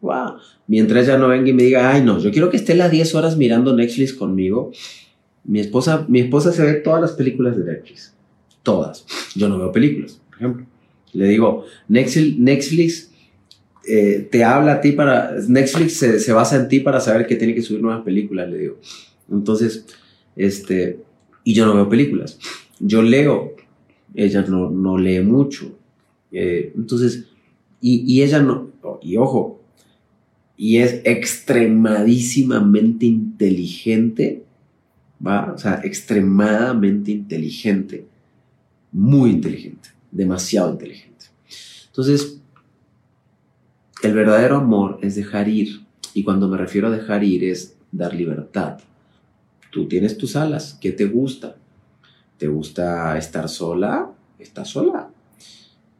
wow. 0.00 0.34
mientras 0.66 1.04
ella 1.04 1.18
no 1.18 1.28
venga 1.28 1.50
y 1.50 1.52
me 1.52 1.64
diga, 1.64 1.92
ay 1.92 2.02
no, 2.02 2.18
yo 2.18 2.30
quiero 2.30 2.50
que 2.50 2.56
esté 2.56 2.74
las 2.74 2.90
10 2.90 3.14
horas 3.14 3.36
mirando 3.36 3.76
Netflix 3.76 4.14
conmigo, 4.14 4.72
mi 5.44 5.60
esposa, 5.60 6.06
mi 6.08 6.20
esposa 6.20 6.52
se 6.52 6.62
ve 6.62 6.74
todas 6.74 7.00
las 7.00 7.12
películas 7.12 7.56
de 7.56 7.64
Netflix. 7.64 8.14
Todas. 8.62 9.06
Yo 9.34 9.48
no 9.48 9.58
veo 9.58 9.72
películas, 9.72 10.20
por 10.28 10.36
ejemplo. 10.36 10.66
Le 11.12 11.26
digo, 11.26 11.64
Netflix, 11.88 12.38
Netflix 12.38 13.09
eh, 13.90 14.28
te 14.30 14.44
habla 14.44 14.74
a 14.74 14.80
ti 14.80 14.92
para... 14.92 15.34
Netflix 15.48 15.94
se, 15.94 16.32
basa 16.32 16.56
en 16.56 16.68
ti 16.68 16.80
para 16.80 17.00
saber 17.00 17.26
que 17.26 17.36
tiene 17.36 17.54
que 17.54 17.62
subir 17.62 17.82
nuevas 17.82 18.02
películas, 18.02 18.48
le 18.48 18.58
digo. 18.58 18.78
Entonces, 19.30 19.86
este... 20.36 21.00
Y 21.44 21.54
yo 21.54 21.66
no 21.66 21.74
veo 21.74 21.88
películas. 21.88 22.38
Yo 22.78 23.02
leo. 23.02 23.56
Ella 24.14 24.42
no, 24.42 24.70
no 24.70 24.98
lee 24.98 25.20
mucho. 25.20 25.76
Eh, 26.32 26.72
entonces, 26.76 27.26
y, 27.80 28.04
y 28.12 28.22
ella 28.22 28.40
no... 28.40 28.70
Y 29.02 29.16
ojo, 29.16 29.60
y 30.56 30.78
es 30.78 31.00
extremadísimamente 31.04 33.06
inteligente 33.06 34.42
¿va? 35.24 35.52
O 35.52 35.58
sea, 35.58 35.80
extremadamente 35.84 37.10
inteligente, 37.10 38.06
muy 38.92 39.30
inteligente, 39.30 39.90
demasiado 40.10 40.72
inteligente. 40.72 41.26
Entonces, 41.86 42.39
el 44.02 44.14
verdadero 44.14 44.56
amor 44.56 44.98
es 45.02 45.14
dejar 45.14 45.48
ir, 45.48 45.80
y 46.14 46.24
cuando 46.24 46.48
me 46.48 46.56
refiero 46.56 46.88
a 46.88 46.90
dejar 46.90 47.24
ir 47.24 47.44
es 47.44 47.76
dar 47.92 48.14
libertad. 48.14 48.78
Tú 49.70 49.86
tienes 49.86 50.18
tus 50.18 50.36
alas, 50.36 50.78
¿qué 50.80 50.92
te 50.92 51.06
gusta? 51.06 51.56
¿Te 52.38 52.48
gusta 52.48 53.16
estar 53.18 53.48
sola? 53.48 54.10
Estás 54.38 54.68
sola. 54.68 55.10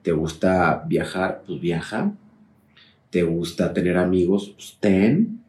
¿Te 0.03 0.13
gusta 0.13 0.85
viajar? 0.89 1.43
Pues 1.47 1.61
viaja. 1.61 2.15
¿Te 3.11 3.23
gusta 3.23 3.73
tener 3.73 3.99
amigos? 3.99 4.55
Pues 4.57 4.77
ten. 4.81 5.43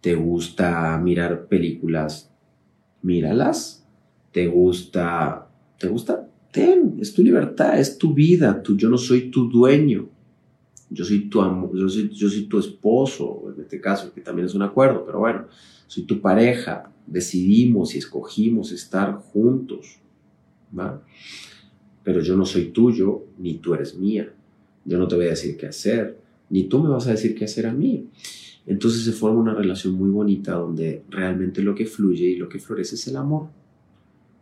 ¿Te 0.00 0.16
gusta 0.16 0.98
mirar 0.98 1.46
películas? 1.46 2.32
míralas. 3.02 3.84
¿Te 4.32 4.46
gusta? 4.46 5.48
¿Te 5.78 5.88
gusta? 5.88 6.28
Ten, 6.50 6.96
es 7.00 7.12
tu 7.12 7.22
libertad, 7.22 7.78
es 7.78 7.98
tu 7.98 8.14
vida. 8.14 8.62
Tú, 8.62 8.76
yo 8.76 8.88
no 8.88 8.98
soy 8.98 9.30
tu 9.30 9.48
dueño. 9.50 10.08
Yo 10.92 11.04
soy 11.04 11.28
tu 11.28 11.40
yo 11.74 11.88
soy, 11.88 12.10
yo 12.10 12.28
soy 12.28 12.42
tu 12.42 12.58
esposo, 12.58 13.52
en 13.54 13.62
este 13.62 13.80
caso, 13.80 14.12
que 14.12 14.20
también 14.20 14.46
es 14.46 14.54
un 14.54 14.62
acuerdo, 14.62 15.04
pero 15.06 15.20
bueno, 15.20 15.46
soy 15.86 16.04
tu 16.04 16.20
pareja. 16.20 16.92
Decidimos 17.06 17.94
y 17.94 17.98
escogimos 17.98 18.72
estar 18.72 19.14
juntos. 19.14 19.98
¿va? 20.78 21.02
Pero 22.02 22.20
yo 22.20 22.36
no 22.36 22.44
soy 22.44 22.66
tuyo, 22.66 23.24
ni 23.38 23.54
tú 23.54 23.74
eres 23.74 23.96
mía. 23.96 24.32
Yo 24.84 24.98
no 24.98 25.06
te 25.06 25.16
voy 25.16 25.26
a 25.26 25.30
decir 25.30 25.56
qué 25.56 25.66
hacer, 25.66 26.18
ni 26.50 26.64
tú 26.64 26.80
me 26.80 26.88
vas 26.88 27.06
a 27.06 27.12
decir 27.12 27.34
qué 27.34 27.44
hacer 27.44 27.66
a 27.66 27.72
mí. 27.72 28.08
Entonces 28.66 29.04
se 29.04 29.12
forma 29.12 29.40
una 29.40 29.54
relación 29.54 29.94
muy 29.94 30.10
bonita 30.10 30.52
donde 30.54 31.02
realmente 31.08 31.62
lo 31.62 31.74
que 31.74 31.86
fluye 31.86 32.26
y 32.26 32.36
lo 32.36 32.48
que 32.48 32.58
florece 32.58 32.94
es 32.94 33.06
el 33.08 33.16
amor, 33.16 33.48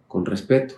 con 0.08 0.26
respeto. 0.26 0.74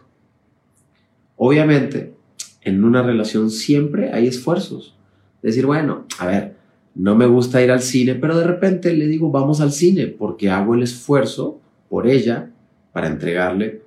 Obviamente, 1.37 2.15
en 2.61 2.85
una 2.85 3.03
relación 3.03 3.51
siempre 3.51 4.13
hay 4.13 4.27
esfuerzos. 4.27 4.97
Decir, 5.43 5.67
bueno, 5.67 6.07
a 6.19 6.27
ver, 6.27 6.57
no 6.95 7.15
me 7.15 7.27
gusta 7.27 7.63
ir 7.63 7.71
al 7.71 7.81
cine, 7.81 8.15
pero 8.15 8.39
de 8.39 8.47
repente 8.47 8.95
le 8.95 9.07
digo, 9.07 9.31
vamos 9.31 9.61
al 9.61 9.73
cine, 9.73 10.07
porque 10.07 10.51
hago 10.51 10.75
el 10.75 10.83
esfuerzo 10.83 11.61
por 11.89 12.07
ella 12.07 12.51
para 12.93 13.09
entregarle 13.09 13.83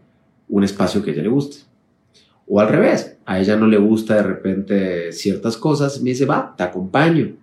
un 0.50 0.64
espacio 0.64 1.04
que 1.04 1.12
ella 1.12 1.24
le 1.24 1.30
guste. 1.30 1.58
O 2.48 2.60
al 2.60 2.70
revés, 2.70 3.18
a 3.26 3.40
ella 3.40 3.56
no 3.56 3.68
le 3.68 3.78
gusta 3.78 4.16
de 4.16 4.24
repente 4.24 5.12
ciertas 5.12 5.58
cosas, 5.58 6.02
me 6.02 6.12
dice, 6.12 6.26
va, 6.26 6.54
te 6.56 6.64
acompaño. 6.64 7.36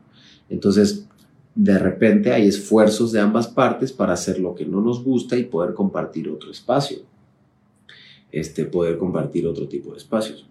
Entonces, 0.49 1.07
de 1.54 1.78
repente 1.78 2.33
hay 2.33 2.49
esfuerzos 2.49 3.12
de 3.12 3.21
ambas 3.21 3.49
partes 3.49 3.92
para 3.92 4.14
hacer 4.14 4.38
lo 4.38 4.54
que 4.54 4.64
no 4.64 4.81
nos 4.81 5.02
gusta 5.02 5.37
y 5.37 5.45
poder 5.45 5.75
compartir 5.75 6.28
otro 6.28 6.50
espacio. 6.50 6.99
Este, 8.31 8.64
poder 8.64 8.97
compartir 8.97 9.47
otro 9.47 9.69
tipo 9.69 9.92
de 9.92 9.99
espacios. 9.99 10.47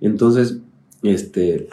Entonces, 0.00 0.58
este, 1.02 1.68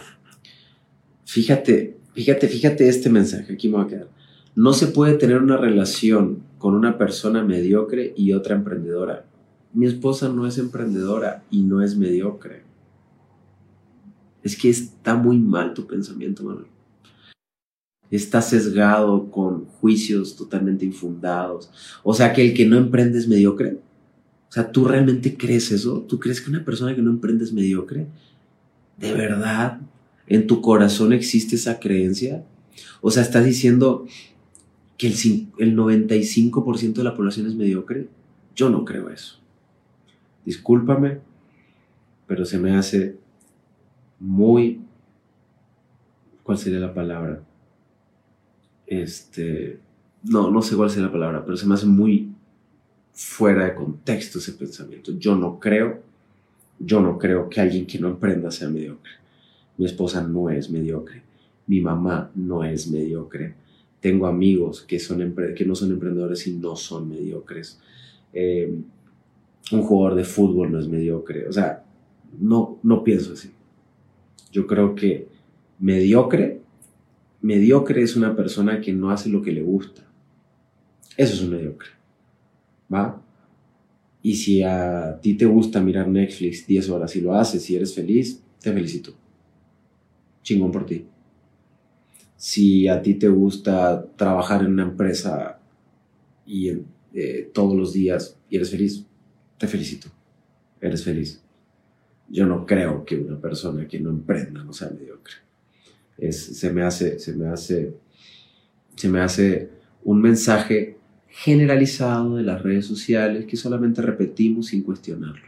fíjate, 1.34 1.98
fíjate, 2.14 2.48
fíjate 2.48 2.88
este 2.88 3.10
mensaje, 3.10 3.54
aquí 3.54 3.68
me 3.68 3.78
va 3.78 3.84
a 3.84 3.88
quedar. 3.88 4.08
No 4.56 4.74
se 4.74 4.88
puede 4.88 5.16
tener 5.16 5.42
una 5.42 5.58
relación 5.58 6.44
con 6.60 6.76
una 6.76 7.00
persona 7.00 7.44
mediocre 7.44 8.14
y 8.16 8.34
otra 8.34 8.56
emprendedora. 8.56 9.26
Mi 9.74 9.88
esposa 9.88 10.30
no 10.30 10.46
es 10.46 10.60
emprendedora 10.60 11.44
y 11.50 11.64
no 11.64 11.82
es 11.82 11.98
mediocre. 11.98 12.62
Es 14.44 14.56
que 14.56 14.70
está 14.70 15.16
muy 15.16 15.40
mal 15.40 15.74
tu 15.74 15.88
pensamiento, 15.88 16.44
Manuel 16.44 16.68
está 18.16 18.44
sesgado 18.44 19.32
con 19.32 19.66
juicios 19.66 20.36
totalmente 20.36 20.86
infundados. 20.86 21.72
O 22.04 22.14
sea, 22.14 22.32
que 22.32 22.46
el 22.46 22.54
que 22.54 22.68
no 22.68 22.78
emprende 22.78 23.18
es 23.18 23.28
mediocre. 23.28 23.80
O 24.50 24.52
sea, 24.52 24.72
¿tú 24.72 24.86
realmente 24.86 25.36
crees 25.36 25.72
eso? 25.72 26.02
¿Tú 26.02 26.20
crees 26.20 26.40
que 26.40 26.52
una 26.52 26.64
persona 26.64 26.94
que 26.94 27.02
no 27.02 27.10
emprende 27.10 27.44
es 27.44 27.52
mediocre? 27.52 28.06
¿De 28.98 29.14
verdad? 29.14 29.80
¿En 30.28 30.48
tu 30.48 30.62
corazón 30.62 31.14
existe 31.14 31.56
esa 31.56 31.80
creencia? 31.80 32.44
O 33.02 33.12
sea, 33.12 33.24
¿estás 33.24 33.46
diciendo 33.46 34.06
que 34.98 35.08
el, 35.08 35.14
el 35.60 35.76
95% 35.76 36.94
de 36.94 37.04
la 37.04 37.16
población 37.16 37.48
es 37.48 37.56
mediocre? 37.56 38.08
Yo 38.56 38.70
no 38.70 38.86
creo 38.86 39.10
eso. 39.10 39.40
Discúlpame, 40.46 41.20
pero 42.28 42.46
se 42.46 42.58
me 42.58 42.76
hace 42.76 43.18
muy... 44.20 44.82
¿Cuál 46.44 46.58
sería 46.58 46.80
la 46.80 46.94
palabra? 46.94 47.42
este, 48.88 49.80
no, 50.24 50.52
no 50.52 50.62
sé 50.62 50.76
cuál 50.76 50.90
es 50.90 50.98
la 50.98 51.12
palabra, 51.12 51.44
pero 51.44 51.58
se 51.58 51.66
me 51.66 51.74
hace 51.74 51.86
muy 51.86 52.32
fuera 53.14 53.66
de 53.66 53.76
contexto 53.76 54.40
ese 54.40 54.54
pensamiento. 54.54 55.12
Yo 55.18 55.36
no 55.36 55.60
creo, 55.60 56.02
yo 56.80 57.02
no 57.02 57.18
creo 57.18 57.50
que 57.50 57.62
alguien 57.62 57.86
que 57.86 58.00
no 58.00 58.10
emprenda 58.10 58.52
sea 58.52 58.70
mediocre. 58.70 59.12
Mi 59.78 59.86
esposa 59.86 60.22
no 60.26 60.50
es 60.50 60.70
mediocre, 60.70 61.22
mi 61.68 61.82
mamá 61.82 62.32
no 62.36 62.64
es 62.64 62.90
mediocre. 62.90 63.56
Tengo 64.00 64.28
amigos 64.28 64.82
que, 64.82 65.00
son 65.00 65.34
que 65.56 65.66
no 65.66 65.76
son 65.76 65.92
emprendedores 65.92 66.46
y 66.48 66.54
no 66.54 66.76
son 66.76 67.08
mediocres. 67.08 67.80
Eh, 68.34 68.74
un 69.72 69.82
jugador 69.84 70.16
de 70.16 70.26
fútbol 70.26 70.72
no 70.72 70.80
es 70.80 70.88
mediocre. 70.88 71.48
O 71.48 71.54
sea, 71.54 71.86
no, 72.40 72.80
no 72.84 73.04
pienso 73.04 73.34
así. 73.34 73.52
Yo 74.52 74.68
creo 74.68 74.94
que 74.94 75.28
mediocre 75.80 76.64
mediocre 77.44 78.02
es 78.02 78.16
una 78.16 78.36
persona 78.36 78.82
que 78.82 78.94
no 78.94 79.12
hace 79.12 79.30
lo 79.30 79.42
que 79.42 79.52
le 79.52 79.62
gusta. 79.62 80.02
Eso 81.16 81.34
es 81.36 81.42
un 81.42 81.52
mediocre. 81.52 81.90
¿Va? 82.92 83.22
Y 84.24 84.36
si 84.36 84.64
a 84.64 85.20
ti 85.22 85.36
te 85.36 85.46
gusta 85.46 85.82
mirar 85.82 86.08
Netflix 86.08 86.66
10 86.66 86.90
horas 86.90 87.16
y 87.16 87.22
lo 87.22 87.36
haces 87.36 87.70
y 87.70 87.76
eres 87.76 87.94
feliz, 87.94 88.42
te 88.62 88.72
felicito. 88.72 89.14
Chingón 90.44 90.72
por 90.72 90.86
ti. 90.86 91.06
Si 92.36 92.88
a 92.88 93.02
ti 93.02 93.16
te 93.16 93.30
gusta 93.30 94.06
trabajar 94.16 94.62
en 94.62 94.74
una 94.74 94.84
empresa 94.84 95.60
y 96.46 96.70
eh, 97.14 97.50
todos 97.54 97.76
los 97.76 97.94
días 97.94 98.38
y 98.50 98.58
eres 98.58 98.70
feliz, 98.70 99.06
te 99.58 99.68
felicito. 99.68 100.10
Eres 100.82 101.04
feliz. 101.04 101.42
Yo 102.30 102.46
no 102.46 102.66
creo 102.66 103.06
que 103.06 103.18
una 103.18 103.40
persona 103.40 103.88
que 103.88 104.00
no 104.00 104.10
emprenda 104.10 104.64
no 104.64 104.74
sea 104.74 104.90
mediocre 104.90 105.44
se, 106.32 106.72
me 106.72 106.84
hace, 106.84 107.20
se, 107.20 107.34
me 107.34 107.48
hace, 107.48 107.94
se 108.96 109.10
me 109.10 109.20
hace 109.20 109.70
un 110.04 110.22
mensaje 110.22 110.98
generalizado 111.30 112.36
de 112.36 112.44
las 112.44 112.62
redes 112.62 112.86
sociales 112.86 113.46
que 113.46 113.58
solamente 113.58 114.02
repetimos 114.02 114.68
sin 114.68 114.84
cuestionarlo. 114.84 115.48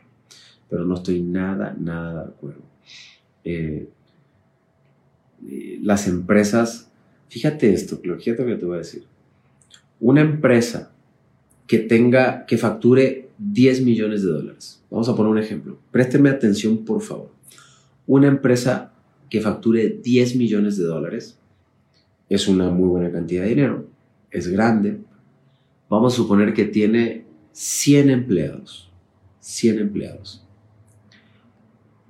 pero 0.69 0.83
no 0.85 0.95
estoy 0.95 1.21
nada, 1.21 1.75
nada 1.79 2.23
de 2.23 2.29
acuerdo. 2.29 2.61
Eh, 3.43 3.87
eh, 5.47 5.79
las 5.81 6.07
empresas, 6.07 6.91
fíjate 7.29 7.73
esto, 7.73 7.99
lo 8.03 8.17
que 8.17 8.33
te 8.33 8.43
voy 8.43 8.75
a 8.75 8.79
decir. 8.79 9.03
Una 9.99 10.21
empresa 10.21 10.91
que 11.67 11.79
tenga, 11.79 12.45
que 12.45 12.57
facture 12.57 13.29
10 13.37 13.81
millones 13.81 14.23
de 14.23 14.31
dólares. 14.31 14.83
Vamos 14.89 15.09
a 15.09 15.15
poner 15.15 15.31
un 15.31 15.37
ejemplo. 15.37 15.77
Présteme 15.91 16.29
atención, 16.29 16.85
por 16.85 17.01
favor. 17.01 17.31
Una 18.07 18.27
empresa 18.27 18.93
que 19.29 19.41
facture 19.41 19.99
10 20.03 20.35
millones 20.35 20.77
de 20.77 20.85
dólares 20.85 21.39
es 22.29 22.47
una 22.47 22.69
muy 22.69 22.87
buena 22.87 23.11
cantidad 23.11 23.43
de 23.43 23.49
dinero, 23.49 23.87
es 24.31 24.47
grande. 24.47 24.99
Vamos 25.89 26.13
a 26.13 26.17
suponer 26.17 26.53
que 26.53 26.65
tiene 26.65 27.25
100 27.51 28.09
empleados. 28.09 28.91
100 29.39 29.79
empleados. 29.79 30.43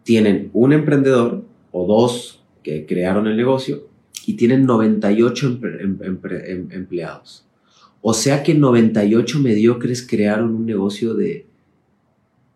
Tienen 0.03 0.49
un 0.53 0.71
emprendedor 0.71 1.43
o 1.71 1.85
dos 1.85 2.44
que 2.65 2.87
crearon 2.87 3.27
el 3.27 3.37
negocio 3.37 3.87
y 4.25 4.33
tienen 4.33 4.65
98 4.65 5.59
em, 5.79 6.67
empleados. 6.71 7.45
O 8.01 8.11
sea 8.15 8.41
que 8.41 8.55
98 8.55 9.39
mediocres 9.39 10.05
crearon 10.05 10.55
un 10.55 10.65
negocio 10.65 11.13
de, 11.13 11.45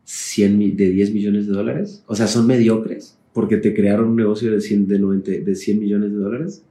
100, 0.05 0.75
de 0.75 0.89
10 0.89 1.13
millones 1.13 1.45
de 1.45 1.53
dólares. 1.53 2.03
O 2.07 2.15
sea, 2.15 2.25
son 2.25 2.47
mediocres 2.47 3.19
porque 3.33 3.57
te 3.57 3.75
crearon 3.75 4.09
un 4.09 4.15
negocio 4.15 4.51
de 4.51 4.61
100, 4.61 4.87
de 4.87 4.97
90, 4.97 5.31
de 5.31 5.55
100 5.55 5.79
millones 5.79 6.11
de 6.11 6.17
dólares. 6.17 6.63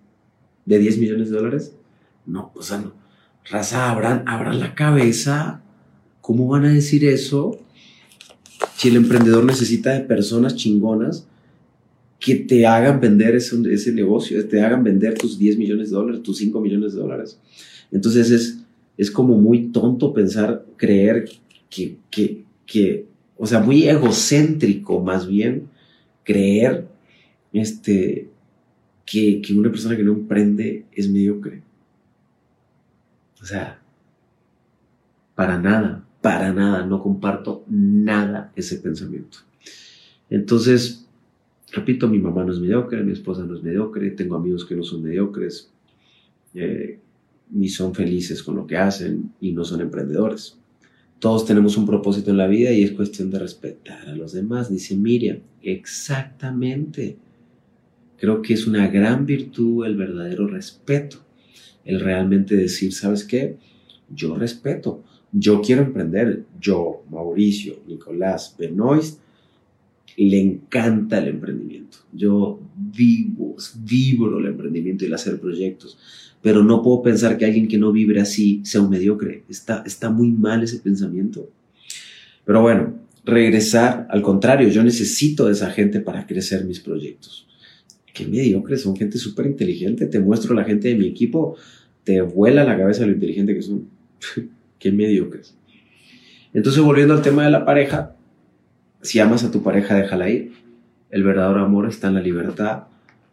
De 0.66 0.80
10 0.80 0.98
millones 0.98 1.30
de 1.30 1.36
dólares. 1.36 1.76
No, 2.26 2.50
o 2.56 2.62
sea, 2.62 2.78
no. 2.78 2.92
Raza, 3.48 3.92
abran, 3.92 4.24
abran 4.26 4.58
la 4.58 4.74
cabeza. 4.74 5.62
¿Cómo 6.20 6.48
van 6.48 6.64
a 6.64 6.72
decir 6.72 7.04
eso? 7.04 7.56
Si 8.76 8.88
el 8.88 8.96
emprendedor 8.96 9.44
necesita 9.44 9.92
de 9.92 10.00
personas 10.00 10.56
chingonas 10.56 11.28
que 12.18 12.34
te 12.34 12.66
hagan 12.66 13.00
vender 13.00 13.36
ese, 13.36 13.56
ese 13.72 13.92
negocio, 13.92 14.46
te 14.48 14.60
hagan 14.60 14.82
vender 14.82 15.14
tus 15.14 15.38
10 15.38 15.56
millones 15.58 15.90
de 15.90 15.96
dólares, 15.96 16.22
tus 16.22 16.38
5 16.38 16.60
millones 16.60 16.94
de 16.94 17.00
dólares. 17.00 17.38
Entonces 17.92 18.30
es, 18.30 18.58
es 18.96 19.10
como 19.10 19.38
muy 19.38 19.68
tonto 19.68 20.12
pensar, 20.12 20.66
creer 20.76 21.28
que, 21.70 21.96
que, 22.10 22.44
que, 22.66 23.06
o 23.36 23.46
sea, 23.46 23.60
muy 23.60 23.88
egocéntrico 23.88 25.00
más 25.00 25.26
bien, 25.28 25.68
creer 26.24 26.88
este, 27.52 28.28
que, 29.06 29.40
que 29.40 29.54
una 29.54 29.70
persona 29.70 29.96
que 29.96 30.02
no 30.02 30.12
emprende 30.12 30.86
es 30.92 31.08
mediocre. 31.08 31.62
O 33.40 33.46
sea, 33.46 33.80
para 35.36 35.56
nada, 35.58 36.04
para 36.20 36.52
nada, 36.52 36.84
no 36.84 37.00
comparto 37.00 37.64
nada 37.68 38.52
ese 38.56 38.76
pensamiento. 38.78 39.38
Entonces, 40.28 41.07
repito, 41.72 42.08
mi 42.08 42.18
mamá 42.18 42.44
no 42.44 42.52
es 42.52 42.60
mediocre, 42.60 43.02
mi 43.02 43.12
esposa 43.12 43.44
no 43.44 43.56
es 43.56 43.62
mediocre, 43.62 44.10
tengo 44.10 44.36
amigos 44.36 44.64
que 44.64 44.76
no 44.76 44.82
son 44.82 45.02
mediocres, 45.02 45.70
eh, 46.54 46.98
ni 47.50 47.68
son 47.68 47.94
felices 47.94 48.42
con 48.42 48.56
lo 48.56 48.66
que 48.66 48.76
hacen 48.76 49.32
y 49.40 49.52
no 49.52 49.64
son 49.64 49.80
emprendedores. 49.80 50.58
Todos 51.18 51.44
tenemos 51.44 51.76
un 51.76 51.86
propósito 51.86 52.30
en 52.30 52.36
la 52.36 52.46
vida 52.46 52.70
y 52.70 52.84
es 52.84 52.92
cuestión 52.92 53.30
de 53.30 53.40
respetar 53.40 54.08
a 54.08 54.14
los 54.14 54.32
demás, 54.32 54.70
dice 54.70 54.94
Miriam. 54.96 55.38
Exactamente. 55.62 57.16
Creo 58.18 58.40
que 58.40 58.54
es 58.54 58.66
una 58.66 58.86
gran 58.88 59.26
virtud 59.26 59.84
el 59.84 59.96
verdadero 59.96 60.46
respeto. 60.46 61.18
El 61.84 62.00
realmente 62.00 62.54
decir, 62.54 62.92
¿sabes 62.92 63.24
qué? 63.24 63.56
Yo 64.14 64.36
respeto, 64.36 65.02
yo 65.32 65.60
quiero 65.60 65.82
emprender. 65.82 66.44
Yo, 66.60 67.02
Mauricio, 67.10 67.80
Nicolás, 67.86 68.54
Benoist, 68.58 69.20
le 70.16 70.40
encanta 70.40 71.18
el 71.18 71.28
emprendimiento. 71.28 71.98
Yo 72.12 72.60
vivo, 72.76 73.56
vibro 73.84 74.38
el 74.38 74.46
emprendimiento 74.46 75.04
y 75.04 75.08
el 75.08 75.14
hacer 75.14 75.38
proyectos 75.38 75.98
pero 76.40 76.62
no 76.62 76.82
puedo 76.82 77.02
pensar 77.02 77.36
que 77.36 77.44
alguien 77.44 77.68
que 77.68 77.78
no 77.78 77.92
vibre 77.92 78.20
así 78.20 78.60
sea 78.64 78.80
un 78.80 78.90
mediocre. 78.90 79.44
Está, 79.48 79.82
está 79.84 80.10
muy 80.10 80.30
mal 80.30 80.62
ese 80.62 80.78
pensamiento. 80.78 81.50
Pero 82.44 82.62
bueno, 82.62 82.94
regresar, 83.24 84.06
al 84.10 84.22
contrario, 84.22 84.68
yo 84.68 84.82
necesito 84.82 85.46
de 85.46 85.52
esa 85.52 85.70
gente 85.70 86.00
para 86.00 86.26
crecer 86.26 86.64
mis 86.64 86.80
proyectos. 86.80 87.46
Qué 88.14 88.26
mediocre, 88.26 88.78
son 88.78 88.96
gente 88.96 89.18
súper 89.18 89.46
inteligente. 89.46 90.06
Te 90.06 90.20
muestro 90.20 90.54
la 90.54 90.64
gente 90.64 90.88
de 90.88 90.94
mi 90.94 91.06
equipo, 91.06 91.56
te 92.04 92.20
vuela 92.22 92.64
la 92.64 92.76
cabeza 92.76 93.04
lo 93.04 93.12
inteligente 93.12 93.54
que 93.54 93.62
son. 93.62 93.88
Qué 94.78 94.92
mediocres. 94.92 95.56
Entonces, 96.54 96.80
volviendo 96.82 97.14
al 97.14 97.22
tema 97.22 97.44
de 97.44 97.50
la 97.50 97.64
pareja, 97.64 98.14
si 99.02 99.18
amas 99.20 99.44
a 99.44 99.50
tu 99.50 99.62
pareja, 99.62 99.94
déjala 99.94 100.30
ir. 100.30 100.52
El 101.10 101.22
verdadero 101.22 101.64
amor 101.64 101.88
está 101.88 102.08
en 102.08 102.14
la 102.14 102.20
libertad, 102.20 102.84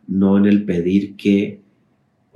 no 0.07 0.37
en 0.37 0.45
el 0.45 0.63
pedir 0.63 1.15
que 1.15 1.65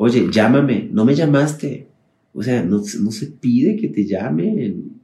Oye, 0.01 0.29
llámame, 0.31 0.87
no 0.93 1.03
me 1.03 1.13
llamaste. 1.13 1.89
O 2.33 2.41
sea, 2.41 2.63
no, 2.63 2.81
se 2.81 3.27
pide 3.27 3.75
que 3.75 3.89
te 3.89 4.05
llamen. 4.05 5.01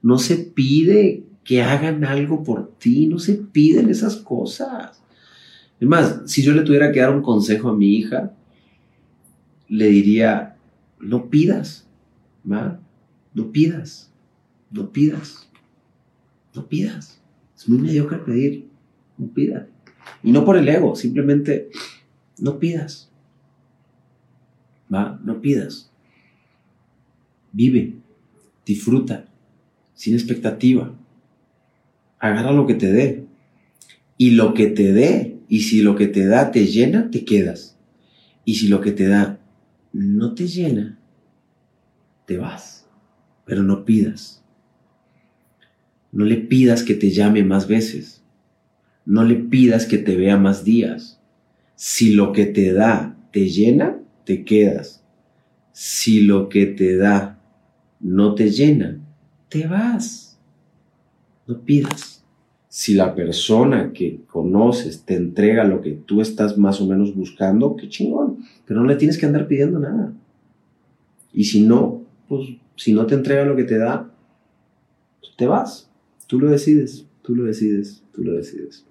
No 0.00 0.16
se 0.16 0.38
pide 0.38 1.24
que 1.44 1.60
hagan 1.60 2.06
algo 2.06 2.42
por 2.42 2.72
ti. 2.78 3.06
No 3.06 3.18
se 3.18 3.34
piden 3.34 3.90
esas 3.90 4.16
cosas. 4.16 5.02
Es 5.78 5.86
más, 5.86 6.22
si 6.24 6.42
yo 6.42 6.54
le 6.54 6.62
tuviera 6.62 6.90
que 6.90 7.00
dar 7.00 7.14
un 7.14 7.20
consejo 7.20 7.68
a 7.68 7.76
mi 7.76 7.96
hija, 7.96 8.32
le 9.68 9.88
diría, 9.88 10.56
no 10.98 11.28
pidas, 11.28 11.86
¿va? 12.50 12.80
No 13.34 13.52
pidas, 13.52 14.10
no 14.70 14.90
pidas, 14.90 15.50
no 16.54 16.66
pidas. 16.66 17.19
Es 17.60 17.68
muy 17.68 17.76
mediocre 17.78 18.16
pedir, 18.16 18.70
no 19.18 19.26
pidas. 19.28 19.66
Y 20.22 20.32
no 20.32 20.46
por 20.46 20.56
el 20.56 20.66
ego, 20.66 20.96
simplemente 20.96 21.68
no 22.38 22.58
pidas. 22.58 23.10
¿va? 24.92 25.20
No 25.22 25.42
pidas. 25.42 25.90
Vive, 27.52 27.96
disfruta, 28.64 29.26
sin 29.92 30.14
expectativa. 30.14 30.94
Agarra 32.18 32.52
lo 32.52 32.66
que 32.66 32.74
te 32.74 32.90
dé. 32.90 33.26
Y 34.16 34.30
lo 34.30 34.54
que 34.54 34.68
te 34.68 34.94
dé, 34.94 35.38
y 35.46 35.60
si 35.60 35.82
lo 35.82 35.96
que 35.96 36.06
te 36.06 36.26
da 36.26 36.50
te 36.50 36.64
llena, 36.64 37.10
te 37.10 37.26
quedas. 37.26 37.76
Y 38.46 38.54
si 38.54 38.68
lo 38.68 38.80
que 38.80 38.92
te 38.92 39.06
da 39.06 39.38
no 39.92 40.34
te 40.34 40.46
llena, 40.46 40.98
te 42.24 42.38
vas. 42.38 42.88
Pero 43.44 43.62
no 43.62 43.84
pidas. 43.84 44.39
No 46.12 46.24
le 46.24 46.36
pidas 46.36 46.82
que 46.82 46.94
te 46.94 47.10
llame 47.10 47.44
más 47.44 47.68
veces. 47.68 48.22
No 49.04 49.24
le 49.24 49.36
pidas 49.36 49.86
que 49.86 49.98
te 49.98 50.16
vea 50.16 50.36
más 50.36 50.64
días. 50.64 51.20
Si 51.76 52.12
lo 52.12 52.32
que 52.32 52.46
te 52.46 52.72
da 52.72 53.16
te 53.32 53.48
llena, 53.48 54.00
te 54.24 54.44
quedas. 54.44 55.02
Si 55.72 56.22
lo 56.22 56.48
que 56.48 56.66
te 56.66 56.96
da 56.96 57.38
no 58.00 58.34
te 58.34 58.50
llena, 58.50 58.98
te 59.48 59.66
vas. 59.66 60.38
No 61.46 61.60
pidas. 61.60 62.24
Si 62.68 62.94
la 62.94 63.14
persona 63.14 63.92
que 63.92 64.20
conoces 64.26 65.02
te 65.04 65.16
entrega 65.16 65.64
lo 65.64 65.80
que 65.80 65.90
tú 65.92 66.20
estás 66.20 66.56
más 66.56 66.80
o 66.80 66.86
menos 66.86 67.14
buscando, 67.14 67.76
qué 67.76 67.88
chingón. 67.88 68.44
Pero 68.64 68.80
no 68.80 68.86
le 68.86 68.96
tienes 68.96 69.18
que 69.18 69.26
andar 69.26 69.48
pidiendo 69.48 69.78
nada. 69.78 70.12
Y 71.32 71.44
si 71.44 71.62
no, 71.62 72.02
pues 72.28 72.48
si 72.76 72.92
no 72.92 73.06
te 73.06 73.14
entrega 73.14 73.44
lo 73.44 73.56
que 73.56 73.64
te 73.64 73.78
da, 73.78 74.10
pues, 75.20 75.32
te 75.36 75.46
vas. 75.46 75.89
Tú 76.30 76.38
lo 76.38 76.48
decides, 76.48 77.06
tú 77.22 77.34
lo 77.34 77.42
decides, 77.42 78.04
tú 78.14 78.22
lo 78.22 78.34
decides. 78.34 78.86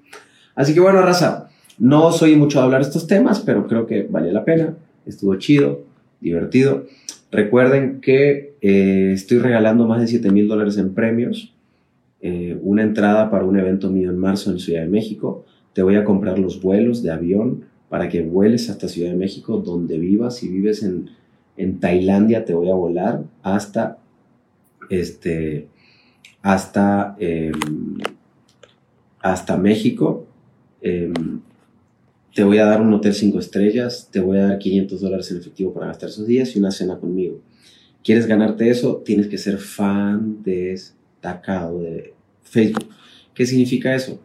Así 0.55 0.73
que 0.73 0.81
bueno, 0.81 1.01
raza, 1.01 1.49
no 1.77 2.11
soy 2.11 2.35
mucho 2.35 2.59
a 2.59 2.65
hablar 2.65 2.81
estos 2.81 3.07
temas, 3.07 3.39
pero 3.39 3.65
creo 3.65 3.87
que 3.87 4.03
vale 4.03 4.33
la 4.33 4.43
pena 4.43 4.75
estuvo 5.05 5.35
chido, 5.35 5.85
divertido. 6.19 6.85
Recuerden 7.31 8.01
que 8.01 8.55
eh, 8.61 9.11
estoy 9.13 9.37
regalando 9.37 9.87
más 9.87 10.01
de 10.01 10.07
7 10.07 10.31
mil 10.31 10.49
dólares 10.49 10.77
en 10.77 10.93
premios, 10.93 11.53
eh, 12.21 12.57
una 12.61 12.83
entrada 12.83 13.31
para 13.31 13.45
un 13.45 13.57
evento 13.57 13.89
mío 13.89 14.09
en 14.09 14.17
marzo 14.17 14.51
en 14.51 14.59
Ciudad 14.59 14.81
de 14.81 14.89
México. 14.89 15.45
Te 15.71 15.81
voy 15.81 15.95
a 15.95 16.03
comprar 16.03 16.39
los 16.39 16.61
vuelos 16.61 17.01
de 17.03 17.11
avión 17.11 17.63
para 17.87 18.09
que 18.09 18.21
vueles 18.21 18.69
hasta 18.69 18.89
Ciudad 18.89 19.11
de 19.11 19.15
México, 19.15 19.59
donde 19.59 19.97
vivas. 19.97 20.35
Si 20.35 20.49
vives 20.49 20.83
en, 20.83 21.11
en 21.55 21.79
Tailandia, 21.79 22.43
te 22.43 22.53
voy 22.53 22.69
a 22.69 22.75
volar 22.75 23.23
hasta, 23.43 23.99
este, 24.89 25.69
hasta, 26.41 27.15
em, 27.19 27.53
hasta 29.21 29.57
México. 29.57 30.25
Em, 30.81 31.41
te 32.33 32.43
voy 32.43 32.57
a 32.59 32.65
dar 32.65 32.81
un 32.81 32.93
hotel 32.93 33.13
5 33.13 33.39
estrellas, 33.39 34.09
te 34.11 34.19
voy 34.19 34.37
a 34.37 34.47
dar 34.47 34.59
500 34.59 35.01
dólares 35.01 35.29
en 35.31 35.37
efectivo 35.37 35.73
para 35.73 35.87
gastar 35.87 36.09
esos 36.09 36.27
días 36.27 36.55
y 36.55 36.59
una 36.59 36.71
cena 36.71 36.97
conmigo. 36.97 37.41
¿Quieres 38.03 38.27
ganarte 38.27 38.69
eso? 38.69 39.01
Tienes 39.05 39.27
que 39.27 39.37
ser 39.37 39.57
fan 39.57 40.41
destacado 40.43 41.81
de 41.81 42.13
Facebook. 42.43 42.87
¿Qué 43.33 43.45
significa 43.45 43.93
eso? 43.93 44.19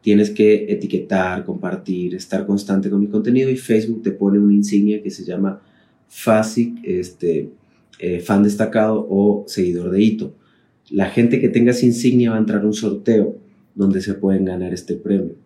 Tienes 0.00 0.30
que 0.30 0.72
etiquetar, 0.72 1.44
compartir, 1.44 2.14
estar 2.14 2.46
constante 2.46 2.90
con 2.90 3.00
mi 3.00 3.08
contenido 3.08 3.50
y 3.50 3.56
Facebook 3.56 4.02
te 4.02 4.12
pone 4.12 4.38
una 4.38 4.54
insignia 4.54 5.02
que 5.02 5.10
se 5.10 5.24
llama 5.24 5.60
FASIC, 6.08 6.80
este, 6.82 7.50
eh, 7.98 8.20
fan 8.20 8.42
destacado 8.42 9.06
o 9.08 9.44
seguidor 9.46 9.90
de 9.90 10.02
hito. 10.02 10.34
La 10.90 11.06
gente 11.06 11.40
que 11.40 11.48
tenga 11.48 11.70
esa 11.70 11.86
insignia 11.86 12.30
va 12.30 12.36
a 12.36 12.40
entrar 12.40 12.62
a 12.62 12.66
un 12.66 12.74
sorteo 12.74 13.36
donde 13.74 14.00
se 14.00 14.14
pueden 14.14 14.44
ganar 14.44 14.74
este 14.74 14.94
premio. 14.94 15.36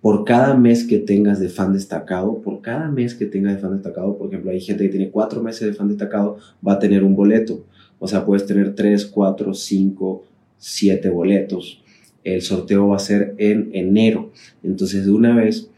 Por 0.00 0.24
cada 0.24 0.54
mes 0.54 0.84
que 0.84 0.98
tengas 0.98 1.40
de 1.40 1.48
fan 1.48 1.72
destacado, 1.72 2.40
por 2.40 2.60
cada 2.60 2.88
mes 2.88 3.14
que 3.14 3.26
tengas 3.26 3.54
de 3.54 3.60
fan 3.60 3.72
destacado, 3.72 4.16
por 4.16 4.28
ejemplo, 4.28 4.52
hay 4.52 4.60
gente 4.60 4.84
que 4.84 4.90
tiene 4.90 5.10
cuatro 5.10 5.42
meses 5.42 5.66
de 5.66 5.74
fan 5.74 5.88
destacado, 5.88 6.36
va 6.66 6.74
a 6.74 6.78
tener 6.78 7.02
un 7.02 7.16
boleto. 7.16 7.64
O 7.98 8.06
sea, 8.06 8.24
puedes 8.24 8.46
tener 8.46 8.74
tres, 8.76 9.04
cuatro, 9.06 9.54
cinco, 9.54 10.24
siete 10.58 11.10
boletos. 11.10 11.82
El 12.22 12.42
sorteo 12.42 12.88
va 12.88 12.96
a 12.96 13.00
ser 13.00 13.34
en 13.38 13.70
enero. 13.72 14.30
Entonces, 14.62 15.06
de 15.06 15.10
una 15.10 15.34
vez, 15.34 15.68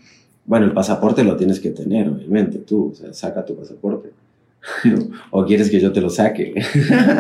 bueno, 0.45 0.67
el 0.67 0.73
pasaporte 0.73 1.25
lo 1.25 1.37
tienes 1.37 1.61
que 1.61 1.71
tener, 1.71 2.09
obviamente, 2.09 2.59
tú, 2.59 2.91
o 2.93 2.95
sea, 2.95 3.15
saca 3.15 3.45
tu 3.45 3.57
pasaporte. 3.57 4.11
o 5.31 5.45
quieres 5.45 5.71
que 5.71 5.81
yo 5.81 5.93
te 5.93 6.01
lo 6.01 6.11
saque. 6.11 6.55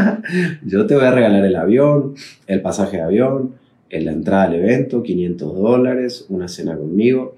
yo 0.64 0.86
te 0.86 0.94
voy 0.94 1.04
a 1.04 1.10
regalar 1.10 1.44
el 1.44 1.56
avión, 1.56 2.14
el 2.46 2.60
pasaje 2.60 2.98
de 2.98 3.02
avión, 3.02 3.54
la 3.90 4.12
entrada 4.12 4.44
al 4.44 4.54
evento, 4.54 5.02
500 5.02 5.56
dólares, 5.56 6.26
una 6.28 6.48
cena 6.48 6.76
conmigo. 6.76 7.36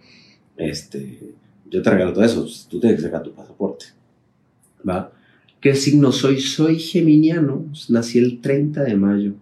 Este, 0.56 1.18
yo 1.70 1.82
te 1.82 1.90
regalo 1.90 2.12
todo 2.12 2.24
eso. 2.24 2.46
Tú 2.68 2.80
tienes 2.80 2.98
que 2.98 3.06
sacar 3.06 3.22
tu 3.22 3.32
pasaporte. 3.32 3.86
¿Va? 4.86 5.12
¿Qué 5.60 5.74
signo 5.74 6.10
soy? 6.10 6.40
Soy 6.40 6.78
geminiano. 6.78 7.66
Nací 7.88 8.18
el 8.18 8.40
30 8.40 8.82
de 8.82 8.96
mayo 8.96 9.34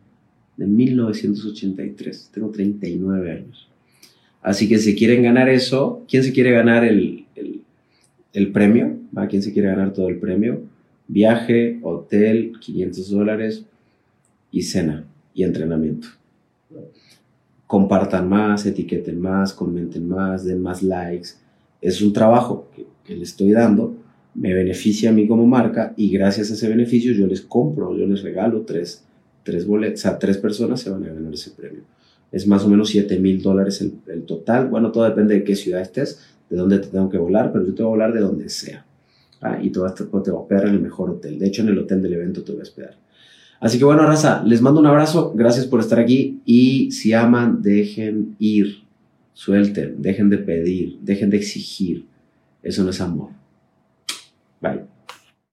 de 0.57 0.67
1983. 0.67 2.31
Tengo 2.35 2.51
39 2.51 3.33
años. 3.33 3.69
Así 4.43 4.69
que 4.69 4.79
si 4.79 4.95
quieren 4.95 5.23
ganar 5.23 5.49
eso, 5.49 6.05
¿quién 6.09 6.23
se 6.23 6.33
quiere 6.33 6.51
ganar 6.51 6.85
el, 6.85 7.25
el, 8.33 8.53
premio? 8.53 8.98
¿Va? 9.17 9.27
¿Quién 9.27 9.43
se 9.43 9.53
quiere 9.53 9.69
ganar 9.69 9.93
todo 9.93 10.09
el 10.09 10.19
premio? 10.19 10.63
Viaje, 11.07 11.79
hotel, 11.83 12.53
500 12.61 13.11
dólares 13.11 13.65
y 14.51 14.63
cena 14.63 15.05
y 15.35 15.45
entrenamiento. 15.45 16.09
Compartan 17.67 18.29
más, 18.29 18.67
etiqueten 18.67 19.21
más, 19.21 19.53
comenten 19.53 20.09
más, 20.09 20.45
den 20.45 20.63
más 20.63 20.83
likes. 20.83 21.31
Es 21.81 22.03
un 22.03 22.13
trabajo 22.13 22.69
que, 22.75 22.87
que 23.05 23.17
le 23.17 23.23
estoy 23.23 23.53
dando, 23.53 23.95
me 24.35 24.55
beneficia 24.55 25.11
a 25.11 25.13
mí 25.13 25.27
como 25.27 25.47
marca 25.47 25.95
y 25.97 26.11
gracias 26.11 26.51
a 26.51 26.55
ese 26.55 26.69
beneficio 26.69 27.13
yo 27.13 27.27
les 27.27 27.41
compro, 27.41 27.97
yo 27.97 28.07
les 28.07 28.23
regalo 28.23 28.63
tres, 28.63 29.05
tres 29.43 29.67
boletos, 29.67 30.01
o 30.01 30.03
sea, 30.03 30.19
tres 30.19 30.39
personas 30.39 30.81
se 30.81 30.91
van 30.91 31.05
a 31.05 31.09
ganar 31.09 31.33
ese 31.33 31.51
premio. 31.51 31.83
Es 32.31 32.47
más 32.47 32.65
o 32.65 32.69
menos 32.69 32.91
7 32.91 33.19
mil 33.19 33.41
dólares 33.41 33.81
el, 33.81 33.95
el, 34.07 34.25
total. 34.25 34.69
Bueno, 34.69 34.93
todo 34.93 35.05
depende 35.05 35.35
de 35.35 35.45
qué 35.45 35.57
ciudad 35.57 35.81
estés, 35.81 36.21
de 36.51 36.57
dónde 36.57 36.79
te 36.79 36.89
tengo 36.89 37.09
que 37.09 37.17
volar, 37.17 37.53
pero 37.53 37.67
yo 37.67 37.75
te 37.75 37.83
voy 37.83 37.89
a 37.89 37.97
volar 37.97 38.13
de 38.13 38.21
donde 38.21 38.51
sea. 38.51 38.85
Ah, 39.41 39.59
y 39.63 39.71
te 39.71 39.79
voy, 39.79 39.89
a, 39.89 39.95
te 39.95 40.05
voy 40.05 40.23
a 40.27 40.35
hospedar 40.35 40.67
en 40.67 40.75
el 40.75 40.81
mejor 40.81 41.11
hotel. 41.11 41.39
De 41.39 41.47
hecho, 41.47 41.63
en 41.63 41.69
el 41.69 41.79
hotel 41.79 42.03
del 42.03 42.15
evento 42.15 42.43
te 42.43 42.53
voy 42.53 42.61
a 42.61 42.63
hospedar. 42.63 42.97
Así 43.61 43.79
que 43.79 43.85
bueno, 43.85 44.07
raza, 44.07 44.43
les 44.45 44.61
mando 44.61 44.81
un 44.81 44.87
abrazo, 44.87 45.33
gracias 45.35 45.67
por 45.67 45.81
estar 45.81 45.99
aquí 45.99 46.41
y 46.45 46.93
si 46.93 47.13
aman, 47.13 47.61
dejen 47.61 48.37
ir, 48.39 48.85
suelten, 49.33 50.01
dejen 50.01 50.31
de 50.31 50.39
pedir, 50.39 50.99
dejen 51.01 51.31
de 51.31 51.39
exigir. 51.39 52.07
Eso 52.63 52.85
no 52.85 52.91
es 52.91 53.01
amor. 53.01 53.31
Bye. 54.61 54.98